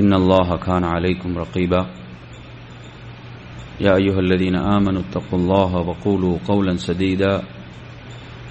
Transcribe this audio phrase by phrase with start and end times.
[0.00, 1.86] إن الله كان عليكم رقيبا.
[3.80, 7.42] يا أيها الذين آمنوا اتقوا الله وقولوا قولا سديدا.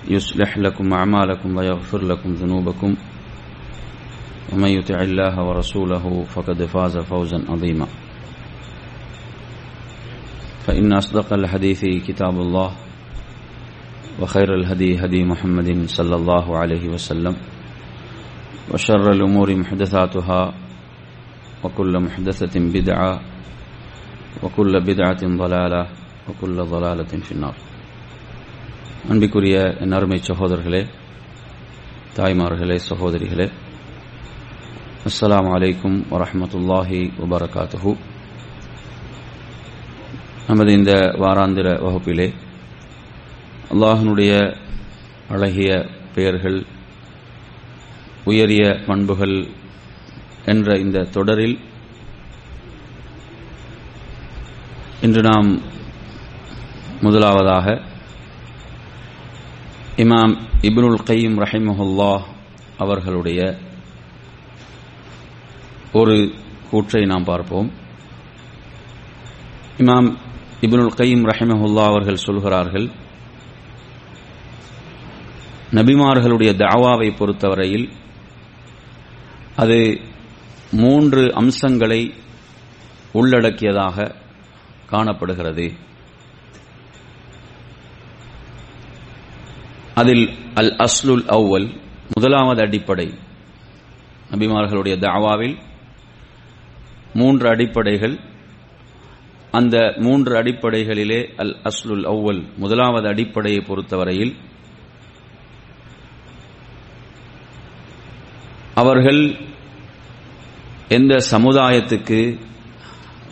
[0.10, 2.96] يصلح لكم أعمالكم ويغفر لكم ذنوبكم.
[4.54, 7.88] ومن يطع الله ورسوله فقد فاز فوزا عظيما.
[10.66, 12.72] فإن أصدق الحديث كتاب الله
[14.22, 17.36] وخير الهدي هدي محمد صلى الله عليه وسلم.
[18.74, 20.54] وشر الأمور محدثاتها
[21.65, 23.13] وكل محدثة بدعة
[24.43, 25.83] وكل بدعة ضلالة
[26.29, 27.57] وكل ضلالة في النار
[29.07, 30.83] அன்பிக்குரிய என் அருமை சகோதரர்களே
[32.17, 33.47] தாய்மார்களே சகோதரிகளே
[35.07, 37.93] அஸ்ஸலாமு அலைக்கும் வரஹமத்துல்லாஹி வபரகாத்துஹு
[40.49, 42.29] நமது இந்த வாராந்திர வகுப்பிலே
[43.71, 44.33] அல்லாஹனுடைய
[45.31, 45.71] அழகிய
[46.15, 46.59] பெயர்கள்
[48.27, 49.37] உயரிய பண்புகள்
[50.46, 51.60] என்ற இந்த தொடரில்
[55.02, 55.62] இன்று நாம்
[57.02, 57.82] முதலாவதாக
[59.96, 62.22] இமாம் இப்னுல் கையம் ரஹிமஹுல்லா
[62.78, 63.58] அவர்களுடைய
[65.92, 66.36] ஒரு
[66.70, 67.72] கூற்றை நாம் பார்ப்போம்.
[69.78, 70.18] இமாம்
[70.62, 72.90] இப்னுல் கையும் ரஹிமஹுல்லா அவர்கள் சொல்கிறார்கள்
[75.72, 77.90] நபிமார்களுடைய தாவாவை பொறுத்தவரையில்
[79.56, 80.02] அது
[80.72, 82.14] மூன்று அம்சங்களை
[83.14, 84.16] உள்ளடக்கியதாக
[84.88, 85.74] காணப்படுகிறது.
[89.96, 91.82] அதில் அல் அஸ்லுல் அவ்வல்
[92.14, 93.14] முதலாவது அடிப்படை.
[94.32, 95.62] நபிமார்களுடைய தாவாவில்
[97.14, 98.20] மூன்று அடிப்படைகள்.
[99.52, 104.36] அந்த மூன்று அடிப்படைகளிலே அல் அஸ்லுல் அவ்வல் முதலாவது அடிப்படையை பொறுத்தவரையில்
[108.76, 109.50] அவர்கள்
[110.96, 112.20] எந்த சமுதாயத்துக்கு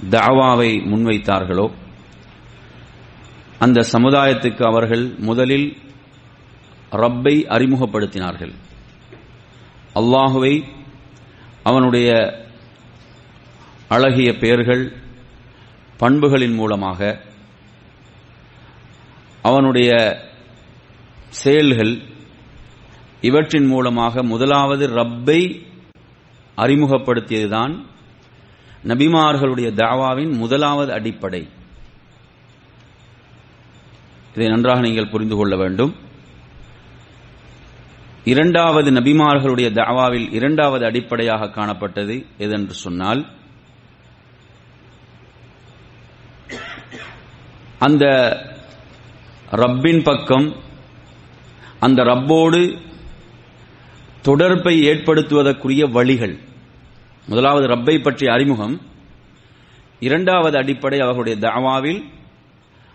[0.10, 1.66] தாவாவை முன்வைத்தார்களோ
[3.60, 5.68] அந்த சமுதாயத்துக்கு அவர்கள் முதலில்
[6.92, 8.54] ரப்பை அறிமுகப்படுத்தினார்கள்.
[9.96, 10.54] அல்லாஹுவை
[11.64, 12.10] அவனுடைய
[13.88, 14.84] அழகிய பெயர்கள்
[16.00, 17.00] பண்புகளின் மூலமாக
[19.42, 19.92] அவனுடைய
[21.44, 21.94] செயல்கள்
[23.22, 25.42] இவற்றின் மூலமாக முதலாவது ரப்பை
[26.60, 27.86] அறிமுகப்படுத்தியதுதான்
[28.88, 31.48] நபிமார்களுடைய தாவாவின் முதலாவது அடிப்படை.
[34.34, 35.96] இதை நன்றாக நீங்கள் புரிந்து கொள்ள வேண்டும்.
[38.24, 43.26] இரண்டாவது நபிமார்களுடைய தாவாவில் இரண்டாவது அடிப்படையாக காணப்பட்டது எதென்று சொன்னால்
[47.80, 48.06] அந்த
[49.52, 50.56] ரப்பின் பக்கம்
[51.80, 52.78] அந்த ரப்போடு
[54.22, 56.40] தொடர்பை ஏற்படுத்துவதற்குரிய வழிகள்
[57.30, 58.82] முதலாவது ரப்பை பற்றிய அறிமுகம்.
[60.00, 62.04] இரண்டாவது அடிப்படை அவர்களுடைய தாவாவில்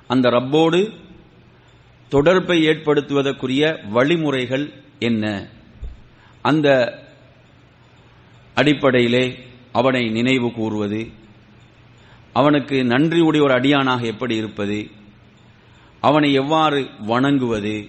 [0.07, 0.81] அந்த ரப்போடு
[2.09, 5.49] தொடர்பை ஏற்படுத்துவதற்குரிய வழிமுறைகள் என்ன?
[6.43, 6.69] அந்த
[8.55, 9.25] அடிப்படையிலே
[9.73, 11.11] அவனை நினைவு கூறுவது
[12.33, 14.91] அவனுக்கு நன்றி உடைய ஒரு அடியானாக எப்படி இருப்பது
[16.01, 17.89] அவனை எவ்வாறு வணங்குவது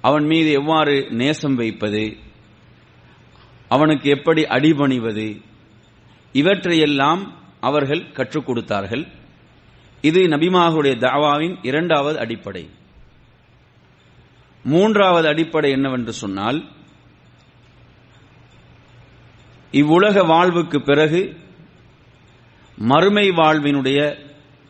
[0.00, 2.16] அவன் மீது எவ்வாறு நேசம் வைப்பது
[3.68, 5.42] அவனுக்கு எப்படி அடிபணிவது?
[6.32, 9.06] இவற்றையெல்லாம் அவர்கள் கற்றுக் கொடுத்தார்கள்.
[10.02, 12.70] இது நபிமாகுடைய தாவாவின் இரண்டாவது அடிப்படை.
[14.64, 16.64] மூன்றாவது அடிப்படை என்னவென்று சொன்னால்
[19.70, 21.36] இவ்வுலக வாழ்வுக்கு பிறகு
[22.76, 24.18] மறுமை வாழ்வினுடைய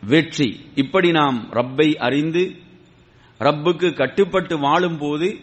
[0.05, 0.71] வெற்றி.
[0.75, 2.55] இப்படி நாம் ரப்பை அறிந்து
[3.39, 5.39] ரப்புக்கு கட்டுப்பட்டு வாழும்போது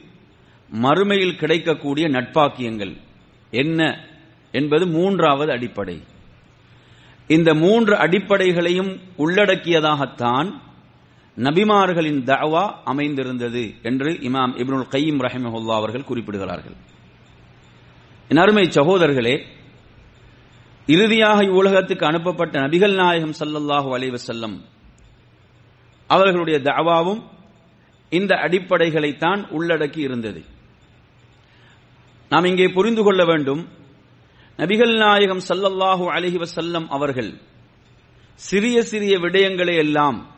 [0.83, 2.97] மறுமையில் கிடைக்கக்கூடிய நட்பாக்கியங்கள்.
[3.51, 4.09] என்ன
[4.53, 6.03] என்பது மூன்றாவது அடிப்படை.
[7.29, 10.53] இந்த மூன்று அடிப்படைகளையும் உள்ளடக்கியதாகத்தான்
[11.37, 16.77] நபிமார்களின் தவா அமைந்திருந்தது என்று இமாம் இப்னுல் கையீம் ரஹிமஹுல்லா அவர்கள் குறிப்பிடுகிறார்கள்.
[18.29, 19.43] என் அருமை சகோதரர்களே
[20.87, 24.61] இறுதியாக இவ்வுலகத்துக்கு அனுப்பப்பட்ட நபிகள் நாயகம் சல்லல்லாஹு அலைவசல்லம்
[26.07, 27.23] அவர்களுடைய தவாவும்
[28.11, 30.45] இந்த அடிப்படைகளைத்தான் உள்ளடக்கி இருந்தது.
[32.29, 33.69] நாம் இங்கே புரிந்து கொள்ள வேண்டும்.
[34.59, 37.41] நபிகள் நாயகம் சல்லல்லாஹு அலஹி வசல்லம் அவர்கள்
[38.35, 40.35] சிறிய சிறிய விடயங்களை எல்லாம்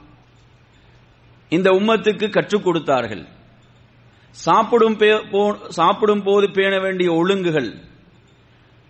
[1.49, 3.27] இந்த உம்மத்துக்கு கற்றுக் கொடுத்தார்கள்.
[4.31, 7.71] சாப்பிடும் பே- போ- சாப்பிடும் போது பேண வேண்டிய ஒழுங்குகள்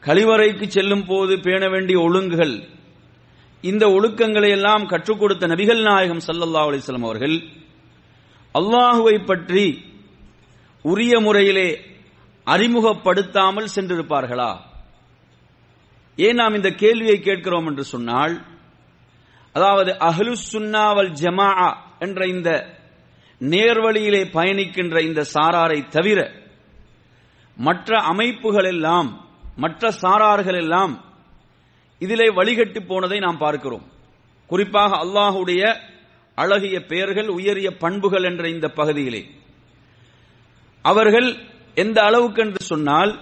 [0.02, 2.68] கழிவறைக்கு செல்லும் போது பேண வேண்டிய ஒழுங்குகள்
[3.60, 7.36] இந்த ஒழுக்கங்களை எல்லாம் கற்றுக் கொடுத்த நபிகள் நாயகம் சல்லல்லா அலிஸ்லாம் அவர்கள்
[8.54, 9.84] அல்லாஹுவை பற்றி
[10.82, 11.97] உரிய முறையிலே
[12.52, 14.50] அறிமுகப்படுத்தாமல் சென்றிருப்பார்களா?
[16.18, 18.34] ஏன் நாம் இந்த கேள்வியை கேட்கிறோம் என்று சொன்னால்
[19.52, 21.50] அதாவது அஹ்லு சுன்னாவல் ஜமா
[21.98, 22.50] என்ற இந்த
[23.40, 26.20] நேர்வழியிலே பயணிக்கின்ற இந்த சாராரை தவிர
[27.56, 29.10] மற்ற அமைப்புகள் எல்லாம்
[29.56, 30.92] மற்ற சாரார்கள் எல்லாம்
[31.98, 33.86] இதிலே வழிகட்டு போனதை நாம் பார்க்கிறோம்.
[34.50, 35.62] குறிப்பாக அல்லாஹுடைய
[36.34, 39.22] அழகிய பெயர்கள் உயரிய பண்புகள் என்ற இந்த பகுதியிலே.
[40.84, 41.28] அவர்கள்
[41.78, 43.12] எந்த அளவுக்கு என்று சொன்னால்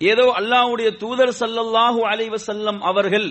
[0.00, 3.28] ஏதோ அல்லாஹ்வுடைய தூதர் சல்லல்லாஹு அலைவசல்லம் அவர்கள்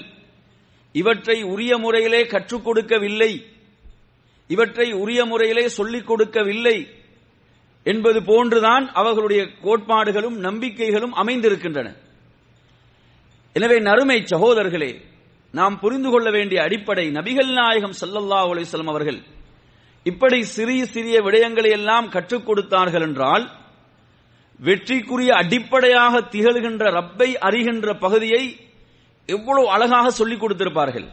[0.95, 3.31] இவற்றை உரிய முறையிலே கற்றுக் கொடுக்கவில்லை
[4.49, 6.77] இவற்றை உரிய முறையிலே சொல்லிக் கொடுக்கவில்லை
[7.85, 11.87] என்பது போன்றுதான் அவர்களுடைய கோட்பாடுகளும் நம்பிக்கைகளும் அமைந்திருக்கின்றன.
[13.55, 14.91] எனவே நறுமை சகோதரர்களே
[15.53, 19.19] நாம் புரிந்து கொள்ள வேண்டிய அடிப்படை நபிகள் நாயகம் சல்லல்லா அலைஹி அவர்கள்
[20.05, 23.43] இப்படி சிறிய சிறிய விடயங்களை எல்லாம் கற்றுக் கொடுத்தார்கள் என்றால்
[24.65, 28.43] வெற்றிக்குரிய அடிப்படையாக திகழ்கின்ற ரப்பை அறிகின்ற பகுதியை
[29.29, 31.07] எவ்வளவு அழகாக சொல்லிக் கொடுத்திருப்பார்கள்.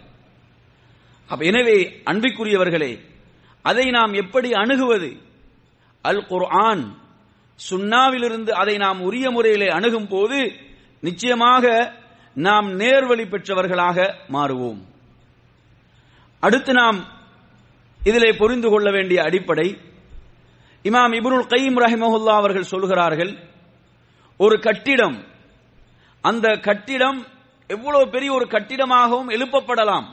[1.51, 1.79] எனவே
[2.11, 2.93] அன்பிற்குரியவர்களே
[3.65, 5.11] அதை நாம் எப்படி அணுகுவது?
[6.05, 6.85] அல் குர்ஆன்
[7.61, 10.39] சுன்னாவிலிருந்து அதை நாம் உரிய முறையிலே அணுகும் போது
[11.07, 11.65] நிச்சயமாக
[12.47, 13.99] நாம் நேர்வழி பெற்றவர்களாக
[14.35, 14.81] மாறுவோம்.
[16.43, 16.99] அடுத்து நாம்
[18.01, 19.69] இதிலே புரிந்து கொள்ள வேண்டிய அடிப்படை
[20.85, 23.33] இமாம் இபுருல் கைம் ரஹிமஹுல்லா அவர்கள் சொல்கிறார்கள்
[24.37, 25.17] ஒரு கட்டிடம்
[26.25, 27.19] அந்த கட்டிடம்
[27.67, 30.07] எவ்வளவு பெரிய ஒரு கட்டிடமாகவும் எழுப்பப்படலாம்.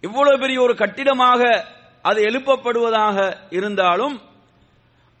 [0.00, 1.42] எவ்வளவு பெரிய ஒரு கட்டிடமாக
[2.02, 3.16] அது எழுப்பப்படுவதாக
[3.50, 4.16] இருந்தாலும்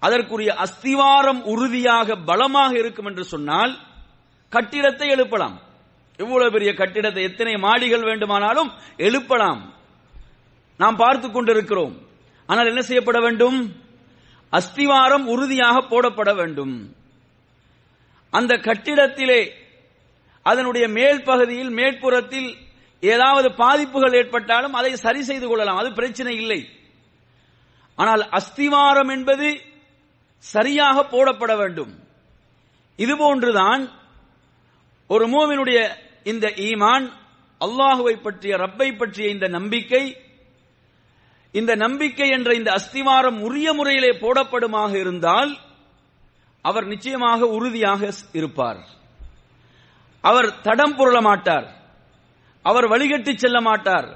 [0.02, 3.72] அதற்குரிய அஸ்திவாரம் உறுதியாக பலமாக இருக்கும் என்று சொன்னால்
[4.48, 5.56] கட்டிடத்தை எழுப்பலாம்.
[6.18, 9.62] இவ்வளவு பெரிய கட்டிடத்தை எத்தனை மாடிகள் வேண்டுமானாலும் எழுப்பலாம்.
[10.76, 11.94] நாம் பார்த்து கொண்டிருக்கிறோம்.
[12.48, 13.58] ஆனால் என்ன செய்யப்பட வேண்டும்?
[14.58, 16.74] அஸ்திவாரம் உறுதியாக போடப்பட வேண்டும்.
[18.32, 19.42] அந்த கட்டிடத்திலே
[20.50, 22.48] அதனுடைய மேல் பகுதியில் மேற்புறத்தில்
[23.02, 25.80] ஏதாவது பாதிப்புகள் ஏற்பட்டாலும் அதை சரி செய்து கொள்ளலாம்.
[25.82, 26.60] அது பிரச்சனை இல்லை.
[27.98, 29.48] ஆனால் அஸ்திவாரம் என்பது
[30.38, 31.92] சரியாக போடப்பட வேண்டும்.
[32.98, 33.82] இதுபோன்றுதான்
[35.10, 35.78] ஒரு மூவினுடைய
[36.32, 37.06] இந்த ஈமான்
[37.60, 40.04] அல்லாஹுவை பற்றிய ரப்பை பற்றிய இந்த நம்பிக்கை
[41.58, 45.52] இந்த நம்பிக்கை என்ற இந்த அஸ்திவாரம் உரிய முறையிலே போடப்படுமாக இருந்தால்
[46.62, 48.80] அவர் நிச்சயமாக உறுதியாக இருப்பார்.
[50.20, 51.66] அவர் தடம் புரள மாட்டார்.
[52.62, 54.08] அவர் வழிகட்டி செல்ல மாட்டார்.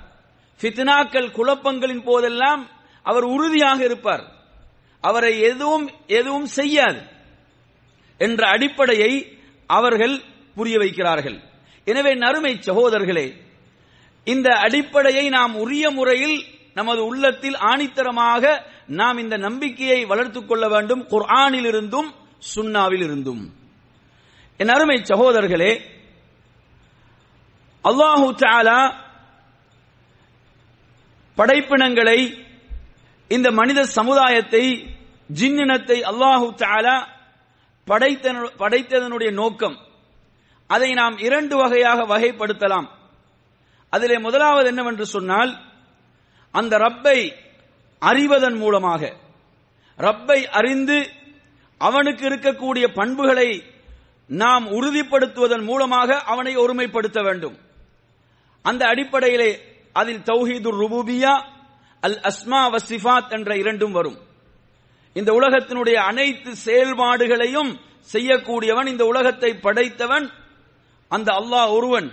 [0.61, 2.63] ஃபித்னாக்கள் குழப்பங்களின் போதெல்லாம்
[3.03, 4.25] அவர் உறுதியாக இருப்பார்.
[5.01, 7.01] அவரை எதுவும் எதுவும் செய்யாது
[8.19, 9.13] என்ற அடிப்படையை
[9.67, 10.17] அவர்கள்
[10.55, 11.39] புரிய வைக்கிறார்கள்.
[11.85, 13.29] எனவே நறுமை சகோதரர்களே
[14.25, 16.39] இந்த அடிப்படையை நாம் உரிய முறையில்
[16.79, 18.45] நமது உள்ளத்தில் ஆணித்தரமாக
[19.01, 21.03] நாம் இந்த நம்பிக்கையை வளர்த்துக் கொள்ள வேண்டும்.
[21.13, 22.09] குர்ஆனில் இருந்தும்
[22.55, 23.43] சுன்னாவில் இருந்தும்
[24.61, 25.73] என் அருமை சகோதரர்களே
[27.85, 28.81] அல்லாஹு சாலா
[31.39, 32.19] படைப்பினங்களை
[33.31, 34.65] இந்த மனித சமுதாயத்தை
[35.41, 36.97] ஜின்னினத்தை அல்லாஹு தாலா
[37.89, 38.27] படைத்த
[38.63, 39.77] படைத்ததனுடைய நோக்கம்.
[40.71, 42.89] அதை நாம் இரண்டு வகையாக வகைப்படுத்தலாம்.
[43.93, 45.53] அதிலே முதலாவது என்னவென்று சொன்னால்
[46.61, 47.19] அந்த ரப்பை
[48.03, 49.03] அறிவதன் மூலமாக
[49.99, 50.99] ரப்பை அறிந்து
[51.81, 53.49] அவனுக்கு இருக்கக்கூடிய பண்புகளை
[54.31, 57.57] நாம் உறுதிப்படுத்துவதன் மூலமாக அவனை ஒருமைப்படுத்த வேண்டும்.
[58.65, 59.51] அந்த அடிப்படையிலே
[60.01, 61.35] அதில் தௌஹீதுர் ருபூபியா
[62.03, 64.19] அல் அஸ்மா வசிஃபாத் என்ற இரண்டும் வரும்.
[65.17, 67.71] இந்த உலகத்தினுடைய அனைத்து செயல்பாடுகளையும்
[68.13, 70.27] செய்யக்கூடியவன் இந்த உலகத்தை படைத்தவன்
[71.11, 72.09] அந்த அல்லாஹ் ஒருவன்.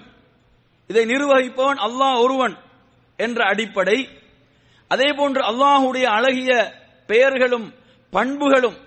[0.90, 2.56] இதை நிர்வகிப்பவன் அல்லாஹ் ஒருவன்
[3.20, 3.98] என்ற அடிப்படை
[4.96, 6.52] அதே போன்று அல்லாஹுடைய அழகிய
[7.10, 7.68] பெயர்களும்
[8.14, 8.78] பண்புகளும்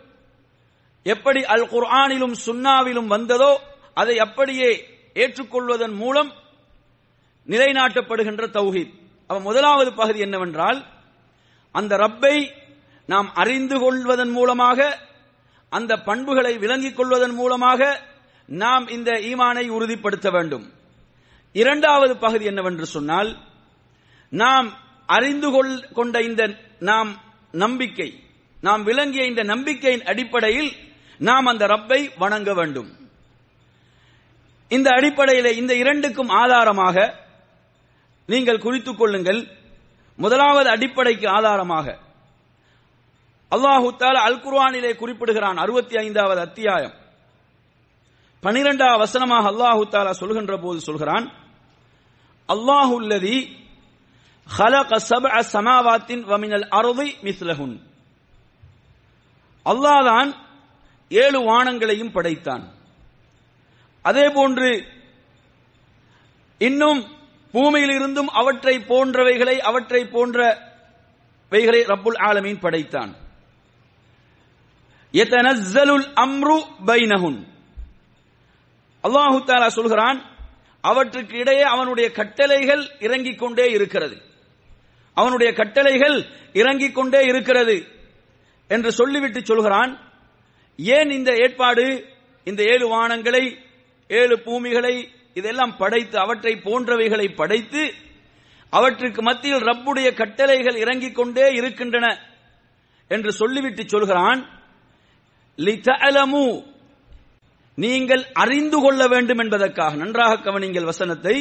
[1.06, 3.52] எப்படி அல் குர்ஆனிலும் சுன்னாவிலும் வந்ததோ
[4.00, 4.70] அதை அப்படியே
[5.16, 6.30] ஏற்றுக்கொள்வதன் மூலம்
[7.46, 8.92] நிலைநாட்டப்படுகின்ற தௌஹீத்.
[9.30, 10.78] அவ முதலாவது பகுதி என்னவென்றால்
[11.74, 12.36] அந்த ரப்பை
[13.08, 14.78] நாம் அறிந்து கொள்வதன் மூலமாக
[15.72, 17.80] அந்த பண்புகளை விளங்கிக் கொள்வதன் மூலமாக
[18.48, 20.66] நாம் இந்த ஈமானை உறுதிப்படுத்த வேண்டும்.
[21.54, 23.30] இரண்டாவது பகுதி என்னவென்று சொன்னால்
[24.32, 24.68] நாம்
[25.08, 27.16] அறிந்து கொள்- கொண்ட இந்த நாம்
[27.52, 28.22] நம்பிக்கை
[28.60, 30.72] நாம் விளங்கிய இந்த நம்பிக்கையின் அடிப்படையில்
[31.18, 32.96] நாம் அந்த ரப்பை வணங்க வேண்டும்.
[34.68, 36.96] இந்த அடிப்படையில் இந்த இரண்டுக்கும் ஆதாரமாக
[38.26, 39.46] நீங்கள் குறித்துக் கொள்ளுங்கள்.
[40.16, 41.98] முதலாவது அடிப்படைக்கு ஆதாரமாக
[43.50, 46.94] அல்லாஹு தால அல் குர்வானிலே குறிப்பிடுகிறான் அறுபத்தி ஐந்தாவது அத்தியாயம்.
[48.40, 51.32] பனிரெண்டாவது வசனமாக அல்லாஹு தாலா சொல்கின்ற போது சொல்கிறான்
[52.48, 53.57] அல்லாஹுல்லதி
[54.56, 57.80] ஹலக சப சமாவாத்தின் வமினல் அறுதி மிஸ்லஹுன்
[59.66, 60.34] அல்லாதான்
[61.08, 62.72] ஏழு வானங்களையும் படைத்தான்.
[64.02, 64.84] அதே போன்று
[66.58, 67.04] இன்னும்
[67.52, 73.16] பூமியிலிருந்தும் அவற்றை போன்றவைகளை அவற்றை போன்றவைகளை ரப்புல் ஆலமீன் படைத்தான்.
[76.24, 77.46] அம்ரு பைனஹுன்.
[79.02, 80.22] அல்லாஹு தாலா சொல்கிறான்
[80.80, 84.27] அவற்றுக்கு இடையே அவனுடைய கட்டளைகள் இறங்கிக் கொண்டே இருக்கிறது.
[85.20, 86.16] அவனுடைய கட்டளைகள்
[86.60, 87.76] இறங்கிக் கொண்டே இருக்கிறது
[88.70, 89.92] என்று சொல்லிவிட்டு சொல்கிறான்.
[90.78, 91.86] ஏன் இந்த ஏற்பாடு
[92.46, 93.44] இந்த ஏழு வானங்களை
[94.20, 94.94] ஏழு பூமிகளை
[95.40, 97.82] இதெல்லாம் படைத்து அவற்றை போன்றவைகளை படைத்து
[98.72, 102.06] அவற்றுக்கு மத்தியில் ரப்புடைய கட்டளைகள் இறங்கிக் கொண்டே இருக்கின்றன
[103.10, 104.40] என்று சொல்லிவிட்டு சொல்கிறான்.
[107.78, 111.36] நீங்கள் அறிந்து கொள்ள வேண்டும் என்பதற்காக நன்றாக கவனிங்கள் வசனத்தை.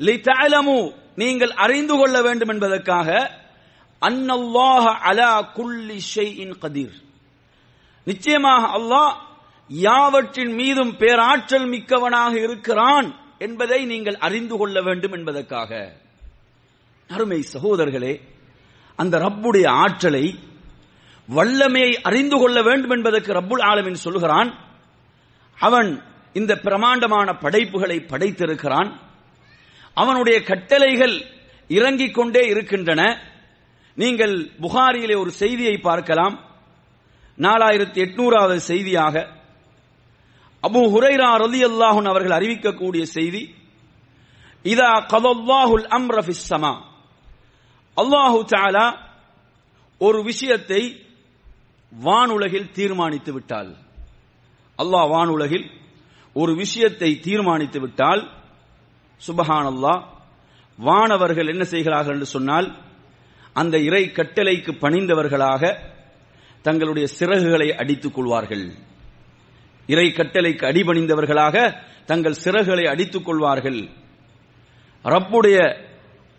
[0.00, 3.08] லிதஅலமு நீங்கள் அறிந்து கொள்ள வேண்டும் என்பதற்காக
[4.00, 6.96] அன்னல்லாஹ அலா குல்லி ஷைஇன் கதீர்.
[8.04, 9.14] நிச்சயமாக அல்லாஹ்
[9.68, 15.92] யாவற்றின் மீதும் பேராற்றல் மிக்கவனாக இருக்கிறான் என்பதை நீங்கள் அறிந்து கொள்ள வேண்டும் என்பதற்காக.
[17.08, 18.20] அருமை சகோதரர்களே
[18.96, 20.38] அந்த ரப்புடைய ஆற்றலை
[21.28, 24.50] வல்லமையை அறிந்து கொள்ள வேண்டும் என்பதற்கு ரப்புல் ஆலமின் சொல்கிறான்.
[25.58, 26.02] அவன்
[26.32, 29.09] இந்த பிரமாண்டமான படைப்புகளை படைத்திருக்கிறான்.
[29.96, 31.16] அவனுடைய கட்டளைகள்
[31.70, 33.02] இறங்கிக் கொண்டே இருக்கின்றன.
[33.98, 36.36] நீங்கள் புகாரியிலே ஒரு செய்தியை பார்க்கலாம்.
[37.38, 39.16] நாலாயிரத்தி எட்நூறாவது செய்தியாக.
[40.62, 43.42] அபு ஹுரைரா ரலி அல்லாஹுன் அவர்கள் அறிவிக்கக்கூடிய செய்தி
[44.64, 46.48] இதா கதல்லாஹுல் அம்ர ஃபிஸ்
[47.96, 48.86] அல்லாஹு தஆலா
[50.00, 50.82] ஒரு விஷயத்தை
[51.92, 53.70] வானுலகில் தீர்மானித்து விட்டால்
[54.78, 55.66] அல்லாஹ் வானுலகில்
[56.36, 58.22] ஒரு விஷயத்தை தீர்மானித்து விட்டால்
[59.26, 60.02] சுபஹானல்லா
[60.78, 62.76] வானவர்கள் என்ன செய்கிறார்கள் என்று சொன்னால்
[63.52, 65.76] அந்த இறை கட்டளைக்கு பணிந்தவர்களாக
[66.62, 68.72] தங்களுடைய சிறகுகளை அடித்துக் கொள்வார்கள்.
[69.86, 73.88] இறை கட்டளைக்கு அடிபணிந்தவர்களாக தங்கள் சிறகுகளை அடித்துக் கொள்வார்கள்.
[75.04, 75.76] ரப்புடைய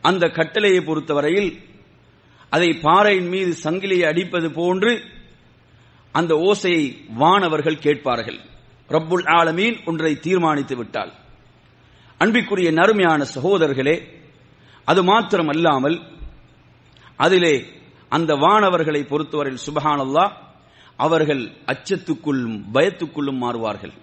[0.01, 1.59] அந்த கட்டளையை பொறுத்தவரையில்
[2.49, 5.01] அதை பாறையின் மீது சங்கிலியை அடிப்பது போன்று
[6.11, 8.39] அந்த ஓசையை வானவர்கள் கேட்பார்கள்.
[8.89, 11.13] ரப்புல் ஆலமீன் ஒன்றை தீர்மானித்து விட்டால்.
[12.21, 13.95] அன்பிற்குரிய நறுமையான சகோதரர்களே
[14.85, 15.97] அது மாத்திரம் அல்லாமல்
[17.15, 17.55] அதிலே
[18.09, 20.25] அந்த வானவர்களை பொறுத்தவரையில் சுபஹானல்லா
[20.97, 23.93] அவர்கள் அச்சத்துக்குள்ளும் பயத்துக்குள்ளும் மாறுவார்கள்.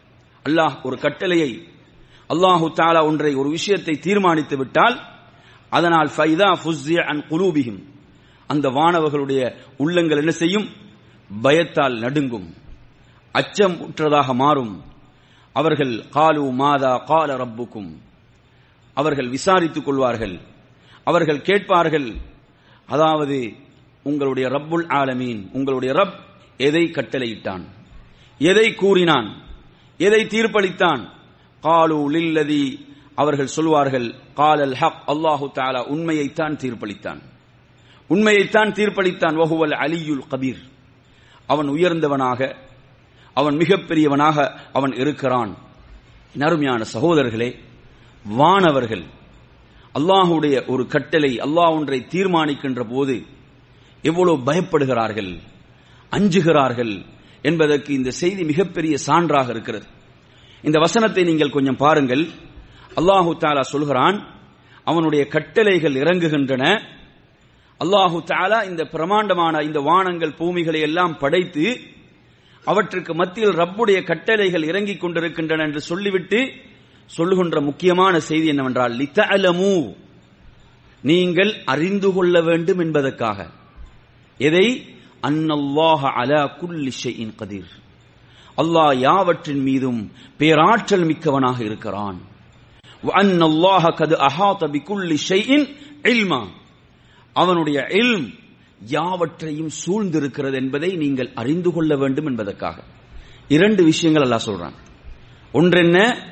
[0.45, 1.51] அல்லாஹ் ஒரு கட்டளையை
[2.31, 4.97] அல்லாஹு தாலா ஒன்றை ஒரு விஷயத்தை தீர்மானித்து விட்டால்
[5.71, 7.81] அதனால் ஃபைதா ஃபுஸ்ஸிய அன் குலூபிகும்
[8.47, 9.43] அந்த வானவர்களுடைய
[9.77, 10.69] உள்ளங்கள் என்ன செய்யும்?
[11.43, 12.55] பயத்தால் நடுங்கும்.
[13.33, 14.75] அச்சம் உற்றதாக மாறும்.
[15.53, 17.91] அவர்கள் காலு மாதா கால ரப்புக்கும்.
[18.99, 20.41] அவர்கள் விசாரித்துக் கொள்வார்கள்.
[21.05, 22.15] அவர்கள் கேட்பார்கள்
[22.87, 23.53] அதாவது
[24.03, 26.15] உங்களுடைய ரப்புல் ஆலமீன் உங்களுடைய ரப்
[26.57, 27.65] எதை கட்டளையிட்டான்?
[28.39, 29.43] எதை கூறினான்?
[29.99, 31.09] எதை தீர்ப்பளித்தான்?
[31.63, 37.21] காலு லில்லதி அவர்கள் சொல்வார்கள் காலல் ஹக் அல்லாஹு தாலா உண்மையைத்தான் தீர்ப்பளித்தான்.
[38.09, 39.35] உண்மையைத்தான் தீர்ப்பளித்தான்.
[39.35, 40.63] வகுவல் அலியுல் கபீர்.
[41.47, 42.55] அவன் உயர்ந்தவனாக
[43.35, 45.57] அவன் மிகப்பெரியவனாக அவன் இருக்கிறான்.
[46.33, 47.67] நறுமையான சகோதரர்களே
[48.25, 49.05] வானவர்கள்.
[49.95, 53.23] அல்லாஹுடைய ஒரு கட்டளை அல்லாஹ் ஒன்றை தீர்மானிக்கின்ற போது
[54.03, 55.39] எவ்வளவு பயப்படுகிறார்கள்
[56.11, 57.05] அஞ்சுகிறார்கள்
[57.43, 59.87] என்பதற்கு இந்த செய்தி மிகப்பெரிய சான்றாக இருக்கிறது.
[60.63, 62.29] இந்த வசனத்தை நீங்கள் கொஞ்சம் பாருங்கள்.
[62.97, 64.17] அல்லாஹு தாலா சொல்கிறான்
[64.85, 66.65] அவனுடைய கட்டளைகள் இறங்குகின்றன.
[67.81, 71.81] அல்லாஹு தாலா இந்த பிரமாண்டமான இந்த வானங்கள் பூமிகளை எல்லாம் படைத்து
[72.67, 76.41] அவற்றுக்கு மத்தியில் ரப்புடைய கட்டளைகள் இறங்கிக் கொண்டிருக்கின்றன என்று சொல்லிவிட்டு
[77.09, 79.97] சொல்லுகின்ற முக்கியமான செய்தி என்னவென்றால் லித்த அலமு
[81.03, 83.51] நீங்கள் அறிந்து கொள்ள வேண்டும் என்பதற்காக.
[84.39, 84.97] எதை?
[85.23, 87.71] அன்னல்லாஹ அலா குல்லி ஷைஇன் கதீர்
[88.57, 92.21] அல்லாஹ் யாவற்றின் மீதும் பேராற்றல் மிக்கவனாக இருக்கிறான்.
[93.07, 96.47] அன்னல்லாஹ கது அஹாத பிகுல்லி ஷைஇன் இல்மா
[97.33, 98.35] அவனுடைய இல்ம்
[98.87, 102.83] யாவற்றையும் சூழ்ந்திருக்கிறது என்பதை நீங்கள் அறிந்து கொள்ள வேண்டும் என்பதற்காக.
[103.49, 104.75] இரண்டு விஷயங்கள் அல்லாஹ் சொல்றான்.
[105.53, 106.29] ஒன்றென்ன?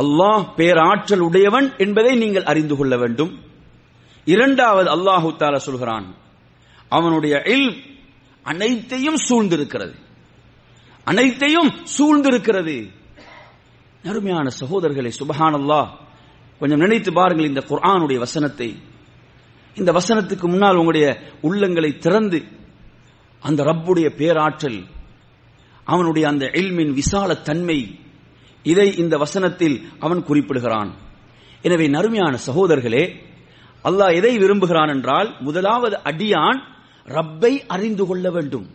[0.00, 3.32] அல்லாஹ் பேராற்றல் உடையவன் என்பதை நீங்கள் அறிந்து கொள்ள வேண்டும்.
[4.24, 6.06] இரண்டாவது அல்லாஹு தால சொல்கிறான்
[6.88, 7.70] அவனுடைய இல்
[8.42, 9.94] அனைத்தையும் சூழ்ந்திருக்கிறது.
[11.04, 12.76] அனைத்தையும் சூழ்ந்திருக்கிறது.
[14.04, 15.82] அருமையான சகோதரர்களை சுபஹானல்லா
[16.60, 18.70] கொஞ்சம் நினைத்து பாருங்கள் இந்த குர்ஆனுடைய வசனத்தை.
[19.76, 21.06] இந்த வசனத்துக்கு முன்னால் உங்களுடைய
[21.42, 22.38] உள்ளங்களை திறந்து
[23.42, 24.80] அந்த ரப்புடைய பேராற்றல்
[25.84, 27.78] அவனுடைய அந்த எல்மின் விசால தன்மை
[28.62, 30.90] இதை இந்த வசனத்தில் அவன் குறிப்பிடுகிறான்.
[31.62, 33.04] எனவே நறுமையான சகோதரர்களே
[33.84, 36.60] அல்லாஹ் எதை விரும்புகிறான் என்றால் முதலாவது அடியான்
[37.04, 38.66] ரப்பை அறிந்து கொள்ள வேண்டும்.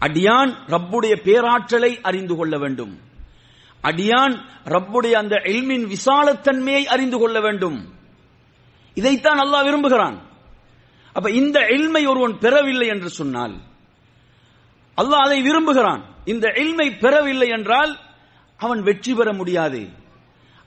[0.00, 2.98] அடியான் ரப்புடைய பேராற்றலை அறிந்து கொள்ள வேண்டும்.
[3.84, 4.34] அடியான்
[4.64, 7.78] ரப்புடைய அந்த எல்மின் விசாலத்தன்மையை அறிந்து கொள்ள வேண்டும்.
[8.94, 10.16] இதைத்தான் அல்லாஹ் விரும்புகிறான்.
[11.12, 13.54] அப்ப இந்த எல்மை ஒருவன் பெறவில்லை என்று சொன்னால்
[14.98, 16.02] அல்லாஹ் அதை விரும்புகிறான்.
[16.24, 17.98] இந்த எல்மை பெறவில்லை என்றால்
[18.56, 19.88] அவன் வெற்றி பெற முடியாது.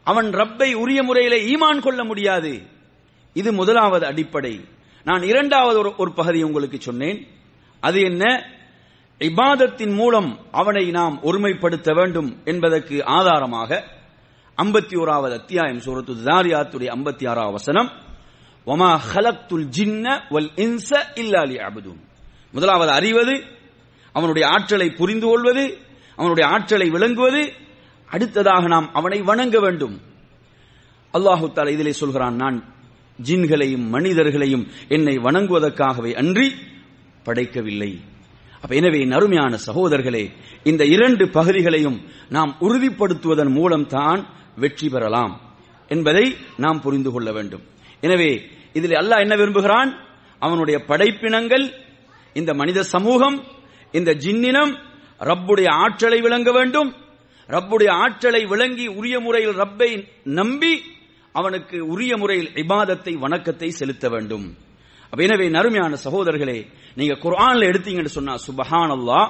[0.04, 2.62] அவன் ரப்பை உரிய முறையில் ஈமான் கொள்ள முடியாது.
[3.34, 4.66] இது முதலாவது அடிப்படை.
[5.04, 7.28] நான் இரண்டாவது ஒரு பகுதி உங்களுக்கு சொன்னேன்.
[7.80, 8.44] அது என்ன?
[9.20, 13.84] இபாதத்தின் மூலம் அவனை நாம் ஒருமைப்படுத்த வேண்டும் என்பதற்கு ஆதாரமாக
[14.64, 17.92] ஐம்பத்தி ஓராவது அத்தியாயம் சூரத்து தாரியாத்துடைய ஐம்பத்தி ஆறாவது வசனம்
[18.66, 22.02] ஒமா ஹலக்துல் ஜின்ன வல் இன்ச இல்லாலி அபுதும்
[22.52, 23.44] முதலாவது அறிவது
[24.14, 25.78] அவனுடைய ஆற்றலை புரிந்து கொள்வது
[26.16, 27.54] அவனுடைய ஆற்றலை விளங்குவது
[28.16, 29.96] அடுத்ததாக நாம் அவனை வணங்க வேண்டும்.
[31.14, 32.58] அல்லாஹு தாலா இதிலே சொல்கிறான் நான்
[33.28, 36.48] ஜின்களையும் மனிதர்களையும் என்னை வணங்குவதற்காகவே அன்றி
[37.28, 37.92] படைக்கவில்லை.
[38.62, 40.24] அப்ப எனவே நறுமையான சகோதரர்களே
[40.70, 41.98] இந்த இரண்டு பகுதிகளையும்
[42.36, 44.22] நாம் உறுதிப்படுத்துவதன் மூலம் தான்
[44.64, 45.34] வெற்றி பெறலாம்
[45.92, 46.26] என்பதை
[46.64, 47.64] நாம் புரிந்து கொள்ள வேண்டும்.
[48.06, 48.32] எனவே
[48.78, 49.92] இதில் அல்லாஹ் என்ன விரும்புகிறான்?
[50.46, 51.66] அவனுடைய படைப்பினங்கள்
[52.40, 53.38] இந்த மனித சமூகம்
[53.98, 54.74] இந்த ஜின்னினம்
[55.30, 56.90] ரப்புடைய ஆற்றலை விளங்க வேண்டும்.
[57.50, 59.90] ரப்புடைய ஆற்றலை விளங்கி உரிய முறையில் ரப்பை
[60.40, 60.74] நம்பி
[61.36, 64.48] அவனுக்கு உரிய முறையில் இபாதத்தை வணக்கத்தை செலுத்த வேண்டும்.
[65.14, 66.58] அப்ப எனவே நறுமையான சகோதரர்களே
[66.98, 69.22] நீங்க குரான்ல எடுத்தீங்கன்னு சொன்னா சுபஹான் அல்லா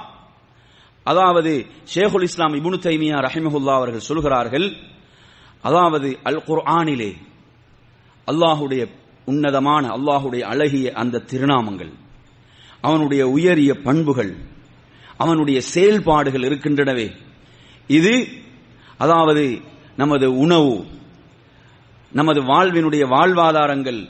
[1.06, 1.52] அதாவது
[1.94, 4.66] ஷேகுல் இஸ்லாம் இபுனு தைமியா ரஹிமஹுல்லா அவர்கள் சொல்கிறார்கள்
[5.64, 7.10] அதாவது அல் குர்ஆனிலே
[8.28, 8.82] அல்லாஹுடைய
[9.28, 11.92] உன்னதமான அல்லாஹுடைய அழகிய அந்த திருநாமங்கள்
[12.84, 14.32] அவனுடைய உயரிய பண்புகள்
[15.20, 17.08] அவனுடைய செயல்பாடுகள் இருக்கின்றனவே
[17.98, 18.14] இது
[19.04, 19.44] அதாவது
[19.96, 20.74] நமது உணவு
[22.12, 24.00] நமது வாழ்வினுடைய வாழ்வாதாரங்கள்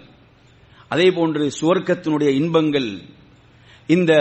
[0.93, 2.91] அதே போன்று சுவர்க்கத்தினுடைய இன்பங்கள்
[3.95, 4.13] இந்த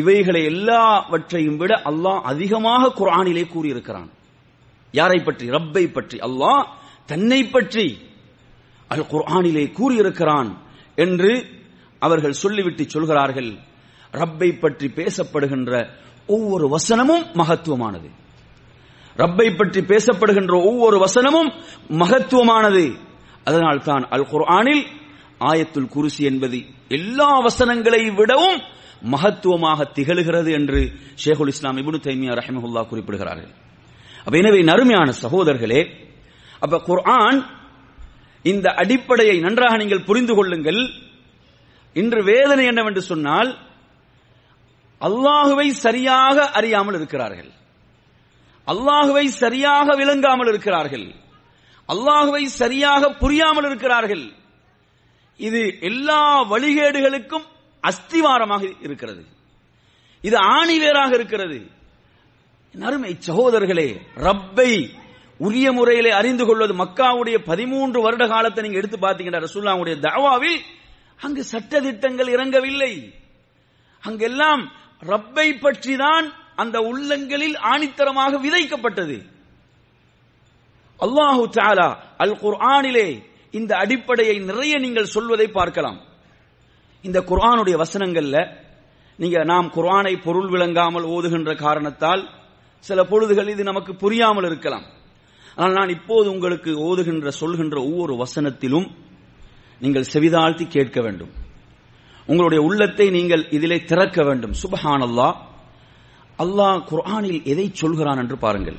[0.00, 4.10] இவைகளை எல்லாவற்றையும் விட அல்லாஹ் அதிகமாக குரானிலே கூறியிருக்கிறான்.
[4.92, 5.46] யாரை பற்றி?
[5.50, 6.18] ரப்பை பற்றி.
[6.18, 6.62] அல்லாஹ்
[7.06, 7.86] தன்னை பற்றி
[8.88, 10.50] அல் குர்ஆனிலே கூறியிருக்கிறான்
[11.04, 11.32] என்று
[11.98, 13.50] அவர்கள் சொல்லிவிட்டு சொல்கிறார்கள்.
[14.12, 15.72] ரப்பை பற்றி பேசப்படுகின்ற
[16.26, 18.08] ஒவ்வொரு வசனமும் மகத்துவமானது.
[19.16, 21.50] ரப்பை பற்றி பேசப்படுகின்ற ஒவ்வொரு வசனமும்
[22.02, 22.84] மகத்துவமானது.
[23.44, 24.82] அதனால் தான் அல் குர்ஆனில்
[25.50, 26.58] ஆயத்துல் குருசி என்பது
[26.98, 28.58] எல்லா வசனங்களை விடவும்
[29.12, 30.80] மகத்துவமாக திகழ்கிறது என்று
[31.22, 33.52] ஷேகுல் இஸ்லாம் இபுனு தைமியா ரஹமஹுல்லா குறிப்பிடுகிறார்கள்.
[34.24, 35.80] அப்ப எனவே நறுமையான சகோதரர்களே
[36.64, 37.38] அப்ப குர்ஆன்
[38.44, 40.80] இந்த அடிப்படையை நன்றாக நீங்கள் புரிந்து கொள்ளுங்கள்.
[41.96, 43.50] இன்று வேதனை என்னவென்று சொன்னால்
[45.00, 47.50] அல்லாஹுவை சரியாக அறியாமல் இருக்கிறார்கள்.
[48.70, 51.06] அல்லாஹுவை சரியாக விளங்காமல் இருக்கிறார்கள்.
[51.88, 54.24] அல்லாஹுவை சரியாக புரியாமல் இருக்கிறார்கள்.
[55.40, 57.46] இது எல்லா வழிகேடுகளுக்கும்
[57.84, 59.22] அஸ்திவாரமாக இருக்கிறது.
[60.28, 61.58] இது ஆணிவேராக இருக்கிறது.
[62.74, 63.88] அருமை சகோதரர்களே
[64.26, 64.72] ரப்பை
[65.46, 70.60] உரிய முறையிலே அறிந்து கொள்வது மக்காவுடைய பதிமூன்று வருட காலத்தை நீங்க எடுத்து பார்த்தீங்கன்னா ரசூல்லாவுடைய தாவாவில்
[71.20, 72.92] அங்கு சட்ட திட்டங்கள் இறங்கவில்லை.
[74.02, 74.62] அங்கெல்லாம்
[75.12, 76.26] ரப்பை பற்றி தான்
[76.62, 79.16] அந்த உள்ளங்களில் ஆணித்தரமாக விதைக்கப்பட்டது.
[81.00, 81.88] அல்லாஹு தாலா
[82.24, 83.08] அல் குர்ஆனிலே
[83.58, 85.98] இந்த அடிப்படையை நிறைய நீங்கள் சொல்வதை பார்க்கலாம்.
[87.04, 88.38] இந்த குர்ஆனுடைய வசனங்கள்ல
[89.18, 92.22] நீங்க நாம் குர்ஆனை பொருள் விளங்காமல் ஓதுகின்ற காரணத்தால்
[92.84, 94.86] சில பொழுதுகள் இது நமக்கு புரியாமல் இருக்கலாம்.
[95.58, 98.88] ஆனால் நான் இப்போது உங்களுக்கு ஓதுகின்ற சொல்கின்ற ஒவ்வொரு வசனத்திலும்
[99.82, 101.32] நீங்கள் செவிதாழ்த்தி கேட்க வேண்டும்.
[102.30, 104.54] உங்களுடைய உள்ளத்தை நீங்கள் இதிலே திறக்க வேண்டும்.
[104.62, 105.04] சுபஹான்
[106.40, 108.76] அல்லாஹ் குர்ஆனில் எதை சொல்கிறான் என்று பாருங்கள்.